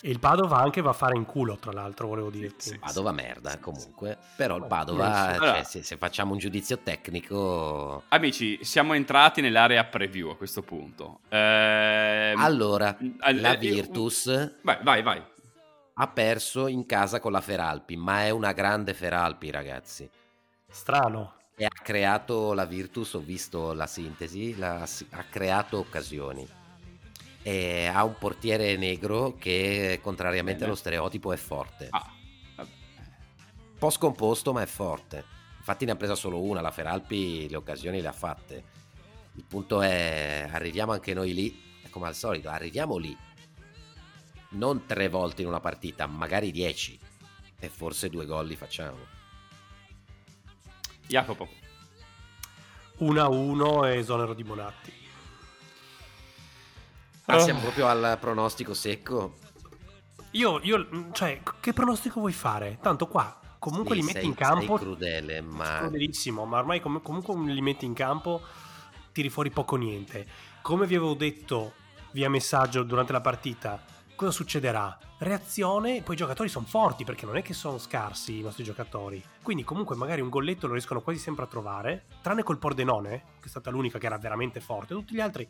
E 0.00 0.10
il 0.10 0.18
Padova 0.20 0.58
anche 0.58 0.80
va 0.80 0.90
a 0.90 0.94
fare 0.94 1.16
in 1.16 1.24
culo, 1.24 1.56
tra 1.56 1.72
l'altro, 1.72 2.06
volevo 2.08 2.30
dirti. 2.30 2.70
sì. 2.70 2.78
Padova 2.78 3.12
merda 3.12 3.58
comunque, 3.58 4.16
però 4.36 4.56
il 4.56 4.66
Padova, 4.66 5.04
sì. 5.06 5.12
cioè, 5.12 5.34
Allora- 5.48 5.64
se, 5.64 5.82
se 5.82 5.96
facciamo 5.96 6.32
un 6.32 6.38
giudizio 6.38 6.78
tecnico... 6.78 8.02
Amici, 8.08 8.62
siamo 8.64 8.92
entrati 8.94 9.40
nell'area 9.40 9.84
preview 9.84 10.30
a 10.30 10.36
questo 10.36 10.62
punto. 10.62 11.20
Ehm, 11.28 12.38
Allora, 12.40 12.96
al- 13.20 13.40
la 13.40 13.52
eh, 13.52 13.56
Virtus 13.58 14.54
Vai, 14.62 14.78
vai, 14.82 15.02
vai. 15.02 15.22
ha 15.94 16.06
perso 16.08 16.66
in 16.68 16.84
casa 16.86 17.20
con 17.20 17.32
la 17.32 17.40
Feralpi, 17.40 17.96
ma 17.96 18.24
è 18.24 18.30
una 18.30 18.52
grande 18.52 18.94
Feralpi 18.94 19.50
ragazzi. 19.50 20.08
Strano. 20.68 21.34
E 21.58 21.64
ha 21.64 21.70
creato 21.82 22.52
la 22.52 22.66
Virtus, 22.66 23.14
ho 23.14 23.20
visto 23.20 23.72
la 23.72 23.86
sintesi, 23.86 24.56
la- 24.58 24.82
ha 25.10 25.24
creato 25.30 25.78
occasioni. 25.78 26.46
E 27.48 27.86
ha 27.86 28.02
un 28.02 28.16
portiere 28.18 28.76
negro 28.76 29.36
che, 29.38 30.00
contrariamente 30.02 30.58
Bene. 30.58 30.72
allo 30.72 30.74
stereotipo, 30.74 31.32
è 31.32 31.36
forte. 31.36 31.86
Ah, 31.90 32.12
vabbè. 32.56 32.70
Un 33.70 33.78
po' 33.78 33.90
scomposto, 33.90 34.52
ma 34.52 34.62
è 34.62 34.66
forte. 34.66 35.24
Infatti 35.58 35.84
ne 35.84 35.92
ha 35.92 35.96
presa 35.96 36.16
solo 36.16 36.42
una, 36.42 36.60
la 36.60 36.72
Feralpi 36.72 37.48
le 37.48 37.54
occasioni 37.54 38.00
le 38.00 38.08
ha 38.08 38.12
fatte. 38.12 38.64
Il 39.34 39.44
punto 39.44 39.80
è, 39.80 40.48
arriviamo 40.50 40.90
anche 40.90 41.14
noi 41.14 41.34
lì, 41.34 41.62
come 41.90 42.08
al 42.08 42.16
solito, 42.16 42.48
arriviamo 42.48 42.96
lì. 42.96 43.16
Non 44.48 44.84
tre 44.84 45.08
volte 45.08 45.42
in 45.42 45.46
una 45.46 45.60
partita, 45.60 46.06
magari 46.06 46.50
dieci. 46.50 46.98
E 47.60 47.68
forse 47.68 48.08
due 48.08 48.26
gol 48.26 48.48
li 48.48 48.56
facciamo. 48.56 48.98
Jacopo. 51.06 51.48
1-1 52.98 53.86
e 53.86 53.98
esonero 53.98 54.34
di 54.34 54.42
Bonatti. 54.42 55.05
Ah, 57.26 57.38
siamo 57.40 57.60
proprio 57.60 57.88
al 57.88 58.18
pronostico 58.20 58.72
secco. 58.74 59.38
Io, 60.32 60.60
io, 60.62 60.86
cioè, 61.12 61.40
che 61.60 61.72
pronostico 61.72 62.20
vuoi 62.20 62.32
fare? 62.32 62.78
Tanto 62.80 63.06
qua, 63.08 63.38
comunque 63.58 63.94
Sì, 63.94 64.00
li 64.00 64.06
metti 64.06 64.18
sei- 64.20 64.28
in 64.28 64.34
campo. 64.34 64.76
sei 64.76 64.86
crudele, 64.86 65.40
ma- 65.40 65.78
Crudelissimo, 65.78 66.44
ma 66.44 66.58
ormai 66.58 66.80
com- 66.80 67.02
comunque 67.02 67.34
li 67.52 67.60
metti 67.62 67.84
in 67.84 67.94
campo, 67.94 68.42
tiri 69.12 69.28
fuori 69.28 69.50
poco 69.50 69.76
niente. 69.76 70.26
Come 70.62 70.86
vi 70.86 70.94
avevo 70.94 71.14
detto 71.14 71.72
via 72.12 72.28
messaggio 72.30 72.82
durante 72.82 73.12
la 73.12 73.20
partita, 73.20 73.82
cosa 74.14 74.30
succederà? 74.30 74.96
Reazione, 75.18 76.02
poi 76.02 76.14
i 76.14 76.18
giocatori 76.18 76.48
sono 76.48 76.66
forti 76.66 77.04
perché 77.04 77.24
non 77.24 77.36
è 77.38 77.42
che 77.42 77.54
sono 77.54 77.78
scarsi 77.78 78.38
i 78.38 78.42
nostri 78.42 78.62
giocatori. 78.62 79.22
Quindi 79.42 79.64
comunque 79.64 79.96
magari 79.96 80.20
un 80.20 80.28
golletto 80.28 80.66
lo 80.66 80.74
riescono 80.74 81.00
quasi 81.00 81.18
sempre 81.18 81.44
a 81.44 81.48
trovare, 81.48 82.04
tranne 82.20 82.42
col 82.42 82.58
Pordenone, 82.58 83.22
che 83.40 83.46
è 83.46 83.48
stata 83.48 83.70
l'unica 83.70 83.98
che 83.98 84.06
era 84.06 84.18
veramente 84.18 84.60
forte, 84.60 84.94
tutti 84.94 85.14
gli 85.14 85.20
altri 85.20 85.48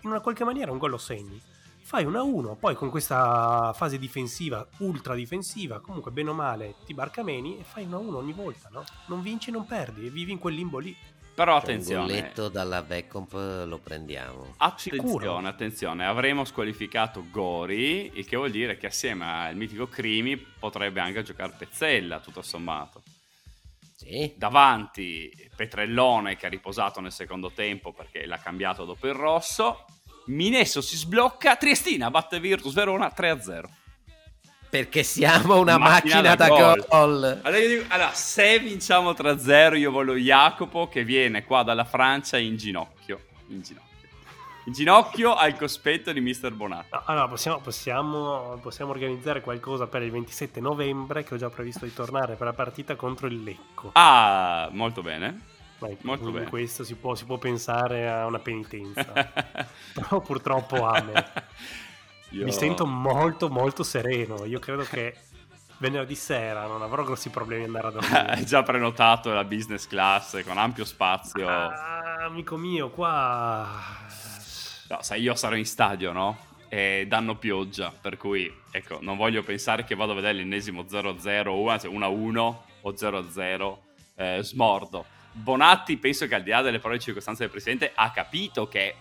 in 0.00 0.10
una 0.10 0.20
qualche 0.20 0.44
maniera 0.44 0.70
un 0.72 0.78
gol 0.78 0.90
lo 0.90 0.98
segni. 0.98 1.40
Fai 1.86 2.04
1-1, 2.04 2.56
poi 2.58 2.74
con 2.74 2.90
questa 2.90 3.72
fase 3.72 3.96
difensiva, 3.98 4.66
ultra 4.78 5.14
difensiva, 5.14 5.78
comunque 5.78 6.10
bene 6.10 6.30
o 6.30 6.34
male 6.34 6.74
ti 6.84 6.94
barcameni 6.94 7.58
e 7.60 7.62
fai 7.62 7.86
1-1 7.86 8.14
ogni 8.14 8.32
volta, 8.32 8.68
no? 8.72 8.82
Non 9.06 9.22
vinci, 9.22 9.52
non 9.52 9.66
perdi 9.66 10.06
e 10.06 10.10
vivi 10.10 10.32
in 10.32 10.38
quel 10.38 10.54
limbo 10.54 10.78
lì. 10.78 10.96
Però 11.32 11.52
Cioè, 11.52 11.60
un 11.60 11.62
attenzione. 11.62 12.06
golletto 12.06 12.48
dalla 12.48 12.82
Beckomp 12.82 13.32
lo 13.66 13.78
prendiamo. 13.78 14.54
Attenzione, 14.56 15.02
Sicuro? 15.06 15.36
attenzione, 15.36 16.06
avremo 16.06 16.44
squalificato 16.44 17.24
Gori, 17.30 18.10
il 18.14 18.26
che 18.26 18.36
vuol 18.36 18.50
dire 18.50 18.78
che 18.78 18.86
assieme 18.86 19.24
al 19.24 19.54
mitico 19.54 19.86
Crimi 19.86 20.36
potrebbe 20.36 20.98
anche 21.00 21.22
giocare 21.22 21.54
Pezzella, 21.56 22.18
tutto 22.20 22.42
sommato. 22.42 23.02
Sì, 24.08 24.32
Davanti 24.36 25.30
Petrellone 25.56 26.36
che 26.36 26.46
ha 26.46 26.48
riposato 26.48 27.00
nel 27.00 27.12
secondo 27.12 27.50
tempo 27.50 27.92
perché 27.92 28.24
l'ha 28.26 28.38
cambiato 28.38 28.84
dopo 28.84 29.06
il 29.06 29.14
rosso. 29.14 29.84
Minesso 30.26 30.80
si 30.80 30.96
sblocca, 30.96 31.56
Triestina 31.56 32.10
batte 32.10 32.38
Virtus 32.40 32.74
Verona 32.74 33.12
3-0. 33.14 33.68
perché 34.68 35.02
siamo 35.04 35.58
una 35.58 35.78
Macchina 35.78 36.16
macchina, 36.20 36.34
da 36.34 36.34
da 36.34 36.48
gol. 36.48 36.86
gol. 36.88 37.40
Allora, 37.42 37.66
dico- 37.66 37.84
allora, 37.88 38.12
se 38.12 38.58
vinciamo 38.58 39.12
3-0 39.12 39.76
io 39.76 39.90
voglio 39.90 40.14
Jacopo 40.14 40.88
che 40.88 41.04
viene 41.04 41.44
qua 41.44 41.62
dalla 41.62 41.84
Francia 41.84 42.36
in 42.36 42.56
ginocchio. 42.56 43.24
In 43.48 43.62
ginocchio. 43.62 43.84
In 44.66 44.72
ginocchio 44.72 45.34
al 45.34 45.56
cospetto 45.56 46.12
di 46.12 46.20
Mr. 46.20 46.52
Bonatti. 46.52 46.88
No, 46.90 47.02
allora, 47.04 47.28
possiamo, 47.28 47.60
possiamo, 47.60 48.58
possiamo 48.60 48.90
organizzare 48.90 49.40
qualcosa 49.40 49.86
per 49.86 50.02
il 50.02 50.10
27 50.10 50.58
novembre, 50.60 51.22
che 51.22 51.34
ho 51.34 51.36
già 51.36 51.48
previsto 51.48 51.84
di 51.84 51.94
tornare 51.94 52.34
per 52.34 52.48
la 52.48 52.52
partita 52.52 52.96
contro 52.96 53.28
il 53.28 53.44
Lecco. 53.44 53.90
Ah, 53.92 54.68
molto 54.72 55.02
bene. 55.02 55.40
Ma 55.78 55.88
molto 56.00 56.32
bene. 56.32 56.48
questo 56.48 56.82
si 56.82 56.96
può, 56.96 57.14
si 57.14 57.26
può 57.26 57.38
pensare 57.38 58.10
a 58.10 58.26
una 58.26 58.40
penitenza. 58.40 59.04
Però 59.94 60.20
purtroppo 60.20 60.84
amen. 60.84 61.24
Io- 62.30 62.44
Mi 62.44 62.52
sento 62.52 62.86
molto 62.86 63.48
molto 63.48 63.84
sereno. 63.84 64.44
Io 64.46 64.58
credo 64.58 64.82
che 64.82 65.14
venerdì 65.78 66.14
sera 66.16 66.66
non 66.66 66.82
avrò 66.82 67.04
grossi 67.04 67.28
problemi 67.30 67.64
ad 67.64 67.68
andare 67.68 67.86
a 67.86 67.90
dormire. 67.92 68.32
Hai 68.32 68.44
già 68.46 68.64
prenotato 68.64 69.32
la 69.32 69.44
business 69.44 69.86
class 69.86 70.42
con 70.44 70.58
ampio 70.58 70.84
spazio. 70.84 71.48
Ah, 71.48 72.24
amico 72.24 72.56
mio, 72.56 72.90
qua... 72.90 73.68
No, 74.88 74.98
sai, 75.02 75.20
io 75.20 75.34
sarò 75.34 75.56
in 75.56 75.66
stadio, 75.66 76.12
no? 76.12 76.36
E 76.68 77.06
danno 77.08 77.36
pioggia, 77.36 77.92
per 77.92 78.16
cui 78.16 78.52
ecco, 78.70 78.98
non 79.00 79.16
voglio 79.16 79.42
pensare 79.42 79.84
che 79.84 79.94
vado 79.94 80.12
a 80.12 80.14
vedere 80.16 80.34
l'ennesimo 80.34 80.82
0-0 80.82 81.48
o 81.48 81.68
anzi 81.68 81.88
1-1 81.88 82.38
o 82.38 82.90
0-0 82.90 83.76
eh, 84.16 84.38
smordo. 84.42 85.04
Bonatti 85.32 85.96
penso 85.98 86.26
che 86.26 86.34
al 86.34 86.42
di 86.42 86.50
là 86.50 86.62
delle 86.62 86.78
parole 86.78 86.98
di 86.98 87.04
circostanza 87.04 87.42
del 87.42 87.50
presidente 87.50 87.92
ha 87.94 88.10
capito 88.10 88.66
che 88.68 88.94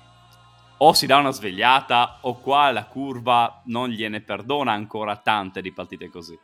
o 0.78 0.94
si 0.94 1.06
dà 1.06 1.18
una 1.18 1.32
svegliata 1.32 2.18
o 2.22 2.36
qua 2.40 2.72
la 2.72 2.86
curva 2.86 3.62
non 3.66 3.90
gliene 3.90 4.20
perdona 4.22 4.74
ancora 4.74 5.16
tante 5.18 5.62
di 5.62 5.72
partite 5.72 6.10
così. 6.10 6.38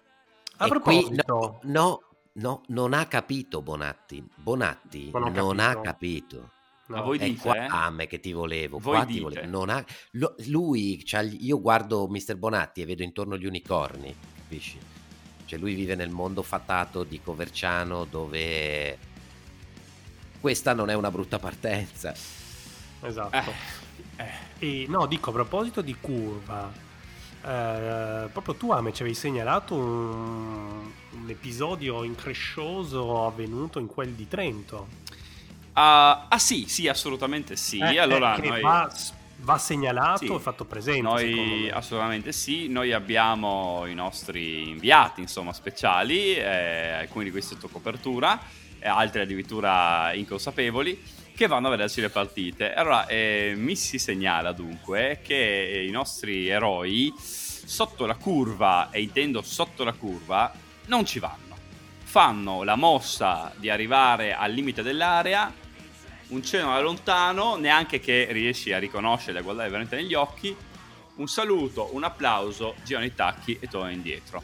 A 0.58 0.66
E 0.66 0.70
proposito, 0.70 1.10
qui, 1.10 1.22
no, 1.26 1.60
no, 1.64 2.02
no, 2.34 2.62
non 2.68 2.94
ha 2.94 3.06
capito 3.08 3.62
Bonatti. 3.62 4.26
Bonatti 4.36 5.12
Non 5.12 5.34
non 5.34 5.58
capito. 5.58 5.62
ha 5.80 5.82
capito. 5.82 6.52
No, 6.92 6.98
Ma 6.98 7.02
voi 7.04 7.18
È 7.18 7.26
dite? 7.26 7.42
qua 7.42 7.66
a 7.68 7.90
me 7.90 8.08
che 8.08 8.20
ti 8.20 8.32
volevo. 8.34 8.78
Voi 8.80 8.96
qua 8.98 9.06
ti 9.06 9.20
volevo. 9.20 9.48
Non 9.48 9.70
ha- 9.70 9.84
lo- 10.12 10.36
lui, 10.48 11.04
io 11.40 11.60
guardo 11.62 12.08
Mr. 12.08 12.36
Bonatti 12.38 12.82
e 12.82 12.86
vedo 12.86 13.04
intorno 13.04 13.38
gli 13.38 13.46
unicorni, 13.46 14.14
capisci? 14.36 14.78
Cioè 15.46 15.60
lui 15.60 15.74
vive 15.74 15.96
nel 15.96 16.10
mondo 16.10 16.42
fatato 16.44 17.04
di 17.04 17.20
Coverciano 17.22 18.06
dove 18.06 18.98
questa 20.40 20.74
non 20.74 20.90
è 20.90 20.94
una 20.94 21.12
brutta 21.12 21.40
partenza. 21.40 22.14
esatto. 23.02 23.52
Eh, 24.16 24.50
E 24.60 24.86
no, 24.88 25.06
dico 25.08 25.30
a 25.32 25.34
proposito 25.34 25.82
di 25.82 25.96
curva, 26.00 26.72
eh, 27.44 28.28
proprio 28.32 28.54
tu 28.56 28.72
Ame 28.72 28.94
ci 28.94 29.02
avevi 29.02 29.18
segnalato 29.18 29.76
un, 29.76 30.92
un 31.12 31.30
episodio 31.30 32.04
increscioso 32.04 33.26
avvenuto 33.26 33.80
in 33.80 33.88
quel 33.88 34.12
di 34.14 34.28
Trento. 34.28 34.88
Ah, 35.74 36.28
ah, 36.30 36.38
sì, 36.40 36.66
sì, 36.68 36.88
assolutamente 36.88 37.56
sì. 37.56 37.80
Eh, 37.80 38.00
allora 38.00 38.36
eh, 38.36 38.48
noi... 38.48 38.62
va, 38.62 38.92
va 39.38 39.58
segnalato 39.58 40.26
Sì. 40.26 40.34
e 40.34 40.40
fatto 40.40 40.66
presente. 40.66 41.02
Noi 41.02 41.64
me. 41.66 41.72
assolutamente 41.72 42.32
sì, 42.32 42.68
noi 42.68 42.94
abbiamo 42.94 43.86
i 43.86 43.94
nostri 43.94 44.70
inviati, 44.70 45.22
insomma, 45.22 45.54
speciali, 45.54 46.36
eh, 46.36 46.92
alcuni 46.92 47.26
di 47.26 47.32
questi 47.32 47.54
sotto 47.54 47.68
copertura, 47.68 48.40
altri 48.84 49.22
addirittura 49.22 50.14
inconsapevoli, 50.14 51.02
che 51.36 51.48
vanno 51.48 51.68
a 51.68 51.72
vederci 51.72 52.02
le 52.02 52.10
partite. 52.10 52.74
Allora, 52.74 53.08
eh, 53.08 53.54
mi 53.56 53.76
si 53.76 53.98
segnala 53.98 54.52
dunque 54.52 55.22
che 55.24 55.86
i 55.88 55.92
nostri 55.92 56.48
eroi 56.48 57.14
sotto 57.18 58.06
la 58.06 58.16
curva, 58.16 58.90
e 58.92 59.02
intendo 59.02 59.42
sotto 59.42 59.84
la 59.84 59.94
curva, 59.94 60.52
non 60.88 61.06
ci 61.06 61.20
vanno. 61.20 61.56
Fanno 62.04 62.64
la 62.64 62.76
mossa 62.76 63.54
di 63.56 63.70
arrivare 63.70 64.36
al 64.36 64.52
limite 64.52 64.82
dell'area, 64.82 65.52
un 66.32 66.44
cenno 66.44 66.74
da 66.74 66.80
lontano, 66.82 67.56
neanche 67.56 68.00
che 68.00 68.28
riesci 68.32 68.72
a 68.74 68.80
riconoscere, 68.80 69.40
a 69.40 69.42
guardare 69.42 69.70
veramente 69.70 69.96
negli 69.96 70.14
occhi, 70.14 70.56
un 71.16 71.28
saluto, 71.28 71.90
un 71.94 72.04
applauso, 72.04 72.76
girano 72.84 73.06
i 73.06 73.14
tacchi 73.14 73.58
e 73.60 73.68
tornano 73.68 73.94
indietro. 73.94 74.44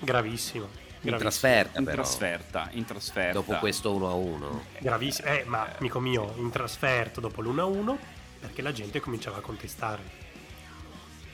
Gravissimo. 0.00 0.86
In 1.02 1.16
trasferta 1.16 1.78
In 1.78 1.84
però. 1.84 2.02
trasferta, 2.02 2.68
in 2.72 2.84
trasferta. 2.84 3.32
Dopo 3.32 3.54
questo 3.54 3.94
1 3.94 4.08
a 4.08 4.14
1. 4.14 4.64
Gravissimo. 4.80 5.28
Eh, 5.28 5.44
ma 5.46 5.72
amico 5.78 6.00
mio, 6.00 6.34
in 6.36 6.50
trasferta 6.50 7.20
dopo 7.20 7.40
l'1-1 7.40 7.96
perché 8.40 8.62
la 8.62 8.72
gente 8.72 9.00
cominciava 9.00 9.38
a 9.38 9.40
contestare. 9.40 10.26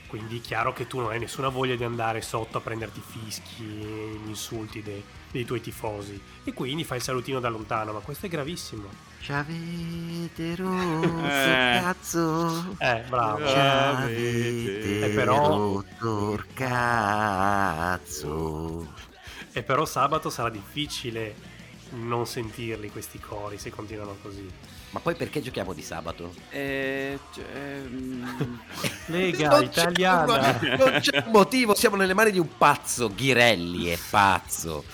Quindi 0.06 0.40
chiaro 0.40 0.72
che 0.72 0.87
tu 0.87 1.00
non 1.00 1.10
hai 1.10 1.18
nessuna 1.18 1.48
voglia 1.48 1.74
di 1.74 1.82
andare 1.82 2.20
sotto 2.20 2.58
a 2.58 2.60
prenderti 2.60 3.00
i 3.00 3.02
fischi 3.02 3.62
e 3.62 4.20
gli 4.22 4.28
insulti 4.28 4.80
dei, 4.82 5.02
dei 5.30 5.44
tuoi 5.44 5.60
tifosi. 5.60 6.20
E 6.44 6.52
quindi 6.52 6.84
fai 6.84 6.98
il 6.98 7.02
salutino 7.02 7.40
da 7.40 7.48
lontano, 7.48 7.92
ma 7.92 7.98
questo 7.98 8.26
è 8.26 8.28
gravissimo. 8.28 9.13
Ci 9.24 9.32
avete 9.32 10.54
rotto 10.60 11.24
Eh. 11.24 11.78
cazzo. 11.82 12.74
Eh, 12.78 13.02
bravo. 13.08 13.46
Ci 13.46 13.54
avete 13.56 15.06
Eh, 15.06 15.08
però- 15.14 15.46
rotto 15.48 16.32
il 16.34 16.44
cazzo. 17.94 18.12
E 19.52 19.62
però 19.62 19.87
sabato 19.87 20.28
sarà 20.28 20.50
difficile 20.50 21.34
non 21.92 22.26
sentirli 22.26 22.90
questi 22.90 23.18
cori 23.18 23.56
se 23.56 23.70
continuano 23.70 24.16
così. 24.20 24.46
Ma 24.90 25.00
poi 25.00 25.14
perché 25.14 25.40
giochiamo 25.40 25.72
di 25.72 25.80
sabato? 25.82 26.34
Eh, 26.50 27.18
cioè, 27.32 27.80
mm, 27.82 28.24
Lega 29.06 29.48
Non 29.48 29.58
c'è 29.60 29.64
italiana. 29.64 30.58
un- 30.60 30.76
non 30.78 30.98
c'è 31.00 31.22
un 31.24 31.30
motivo, 31.32 31.74
siamo 31.74 31.96
nelle 31.96 32.12
mani 32.14 32.30
di 32.30 32.38
un 32.38 32.48
pazzo. 32.58 33.10
Ghirelli 33.14 33.87
è 33.88 33.98
pazzo. 34.10 34.84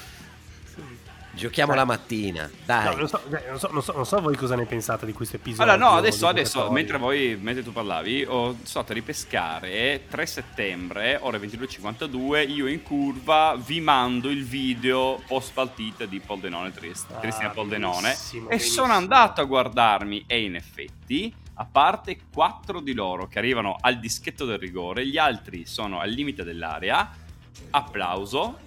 Giochiamo 1.41 1.73
Eh. 1.73 1.77
la 1.77 1.85
mattina, 1.87 2.51
dai. 2.67 2.85
No, 2.85 2.95
non, 2.97 3.09
so, 3.09 3.21
eh, 3.35 3.49
non, 3.49 3.59
so, 3.59 3.71
non 3.73 3.83
so- 3.83 3.93
non 3.95 4.05
so 4.05 4.21
voi 4.21 4.37
cosa 4.37 4.57
ne 4.57 4.67
pensate 4.67 5.07
di 5.07 5.13
questo 5.13 5.37
episodio. 5.37 5.73
Allora, 5.73 5.91
no, 5.91 5.97
adesso, 5.97 6.27
adesso 6.27 6.71
mentre, 6.71 6.99
voi, 6.99 7.39
mentre 7.41 7.65
tu 7.65 7.73
parlavi, 7.73 8.25
ho 8.29 8.59
stato 8.63 8.93
a 8.93 8.95
ripescare 8.95 10.05
3 10.09 10.27
settembre, 10.27 11.19
ore 11.21 11.39
22.52, 11.39 12.43
io 12.43 12.67
in 12.67 12.83
curva 12.83 13.57
vi 13.59 13.81
mando 13.81 14.29
il 14.29 14.45
video 14.45 15.21
post 15.27 15.53
partita 15.55 16.05
di 16.05 16.21
Poldenone 16.21 16.73
Triest- 16.73 17.11
Ah, 17.13 17.21
Cristina 17.21 17.49
Poldenone 17.49 18.01
benissimo, 18.03 18.45
e 18.45 18.49
benissimo. 18.57 18.75
sono 18.75 18.93
andato 18.93 19.41
a 19.41 19.45
guardarmi 19.45 20.25
e 20.27 20.43
in 20.43 20.57
effetti, 20.57 21.35
a 21.55 21.65
parte 21.65 22.19
quattro 22.33 22.81
di 22.81 22.93
loro 22.93 23.27
che 23.29 23.39
arrivano 23.39 23.77
al 23.81 23.99
dischetto 23.99 24.45
del 24.45 24.59
rigore, 24.59 25.07
gli 25.07 25.17
altri 25.17 25.65
sono 25.65 26.01
al 26.01 26.11
limite 26.11 26.45
dell'area, 26.45 27.11
applauso, 27.71 28.59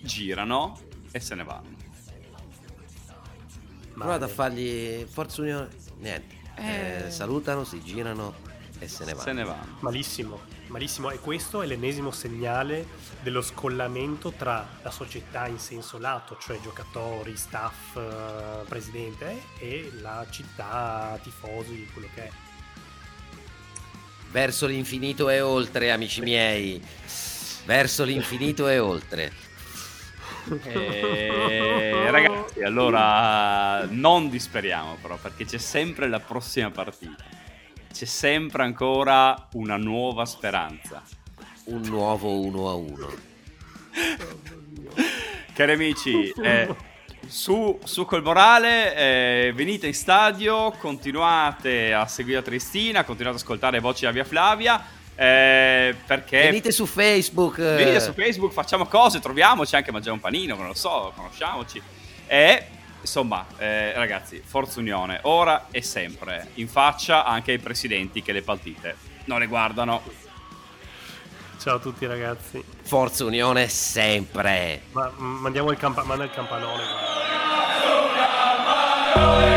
girano 0.00 0.78
e 1.10 1.20
se 1.20 1.34
ne 1.34 1.44
vanno. 1.44 1.71
Provate 4.02 4.24
a 4.24 4.28
fargli 4.28 5.06
Forza 5.10 5.40
Unione. 5.42 5.68
Niente. 5.98 6.34
Eh, 6.56 7.06
Eh. 7.06 7.10
salutano, 7.10 7.64
si 7.64 7.82
girano 7.82 8.34
e 8.78 8.88
se 8.88 9.04
ne 9.04 9.12
vanno. 9.12 9.24
Se 9.24 9.32
ne 9.32 9.44
vanno. 9.44 9.76
Malissimo, 9.80 10.40
malissimo. 10.68 11.10
E 11.10 11.18
questo 11.18 11.62
è 11.62 11.66
l'ennesimo 11.66 12.10
segnale 12.10 12.86
dello 13.22 13.40
scollamento 13.40 14.32
tra 14.32 14.66
la 14.82 14.90
società 14.90 15.46
in 15.46 15.58
senso 15.58 15.98
lato, 15.98 16.36
cioè 16.40 16.60
giocatori, 16.60 17.36
staff, 17.36 17.96
eh, 17.96 18.64
presidente, 18.68 19.40
e 19.58 19.90
la 20.00 20.26
città, 20.30 21.18
tifosi, 21.22 21.88
quello 21.92 22.08
che 22.14 22.24
è. 22.24 22.30
Verso 24.30 24.66
l'infinito 24.66 25.28
e 25.28 25.40
oltre, 25.40 25.90
amici 25.92 26.20
miei. 26.22 26.82
Verso 27.64 28.02
l'infinito 28.04 28.66
e 28.66 28.78
oltre. 28.78 29.41
Eh, 30.64 32.10
ragazzi, 32.10 32.62
allora 32.62 33.84
non 33.86 34.28
disperiamo 34.28 34.96
però 35.00 35.16
perché 35.16 35.44
c'è 35.44 35.58
sempre 35.58 36.08
la 36.08 36.20
prossima 36.20 36.70
partita. 36.70 37.24
C'è 37.92 38.06
sempre 38.06 38.62
ancora 38.62 39.48
una 39.52 39.76
nuova 39.76 40.24
speranza. 40.24 41.02
Un 41.64 41.82
nuovo 41.82 42.40
1 42.40 42.68
a 42.68 42.74
1. 42.74 43.14
Cari 45.52 45.72
amici, 45.72 46.32
eh, 46.42 46.74
su, 47.26 47.78
su 47.84 48.04
col 48.06 48.22
morale, 48.22 48.96
eh, 48.96 49.52
venite 49.54 49.86
in 49.86 49.94
stadio, 49.94 50.70
continuate 50.72 51.92
a 51.92 52.06
seguire 52.06 52.42
Tristina, 52.42 53.04
continuate 53.04 53.36
ad 53.36 53.42
ascoltare 53.42 53.78
voci 53.78 54.06
a 54.06 54.10
Via 54.10 54.24
Flavia, 54.24 54.82
eh, 55.14 55.94
perché... 56.06 56.42
Venite 56.42 56.72
su 56.72 56.86
Facebook. 56.86 57.56
Venite 57.56 58.00
su 58.00 58.12
Facebook, 58.12 58.52
facciamo 58.52 58.86
cose, 58.86 59.20
troviamoci 59.20 59.76
anche 59.76 59.92
mangiare 59.92 60.14
un 60.14 60.20
panino, 60.20 60.56
non 60.56 60.66
lo 60.68 60.74
so, 60.74 61.12
conosciamoci. 61.14 61.82
E 62.26 62.66
insomma, 63.00 63.44
eh, 63.58 63.92
ragazzi, 63.92 64.42
Forza 64.44 64.80
Unione, 64.80 65.20
ora 65.22 65.66
e 65.70 65.82
sempre, 65.82 66.48
in 66.54 66.68
faccia 66.68 67.24
anche 67.24 67.52
ai 67.52 67.58
presidenti 67.58 68.22
che 68.22 68.32
le 68.32 68.42
partite 68.42 68.96
non 69.24 69.38
le 69.38 69.46
guardano. 69.46 70.02
Ciao 71.58 71.76
a 71.76 71.78
tutti 71.78 72.06
ragazzi. 72.06 72.62
Forza 72.82 73.24
Unione 73.24 73.68
sempre. 73.68 74.82
Ma 74.92 75.12
mm, 75.16 75.40
mandiamo 75.40 75.70
il, 75.70 75.76
campa- 75.76 76.02
manda 76.02 76.24
il 76.24 76.30
campanone. 76.30 76.82
guarda. 79.14 79.51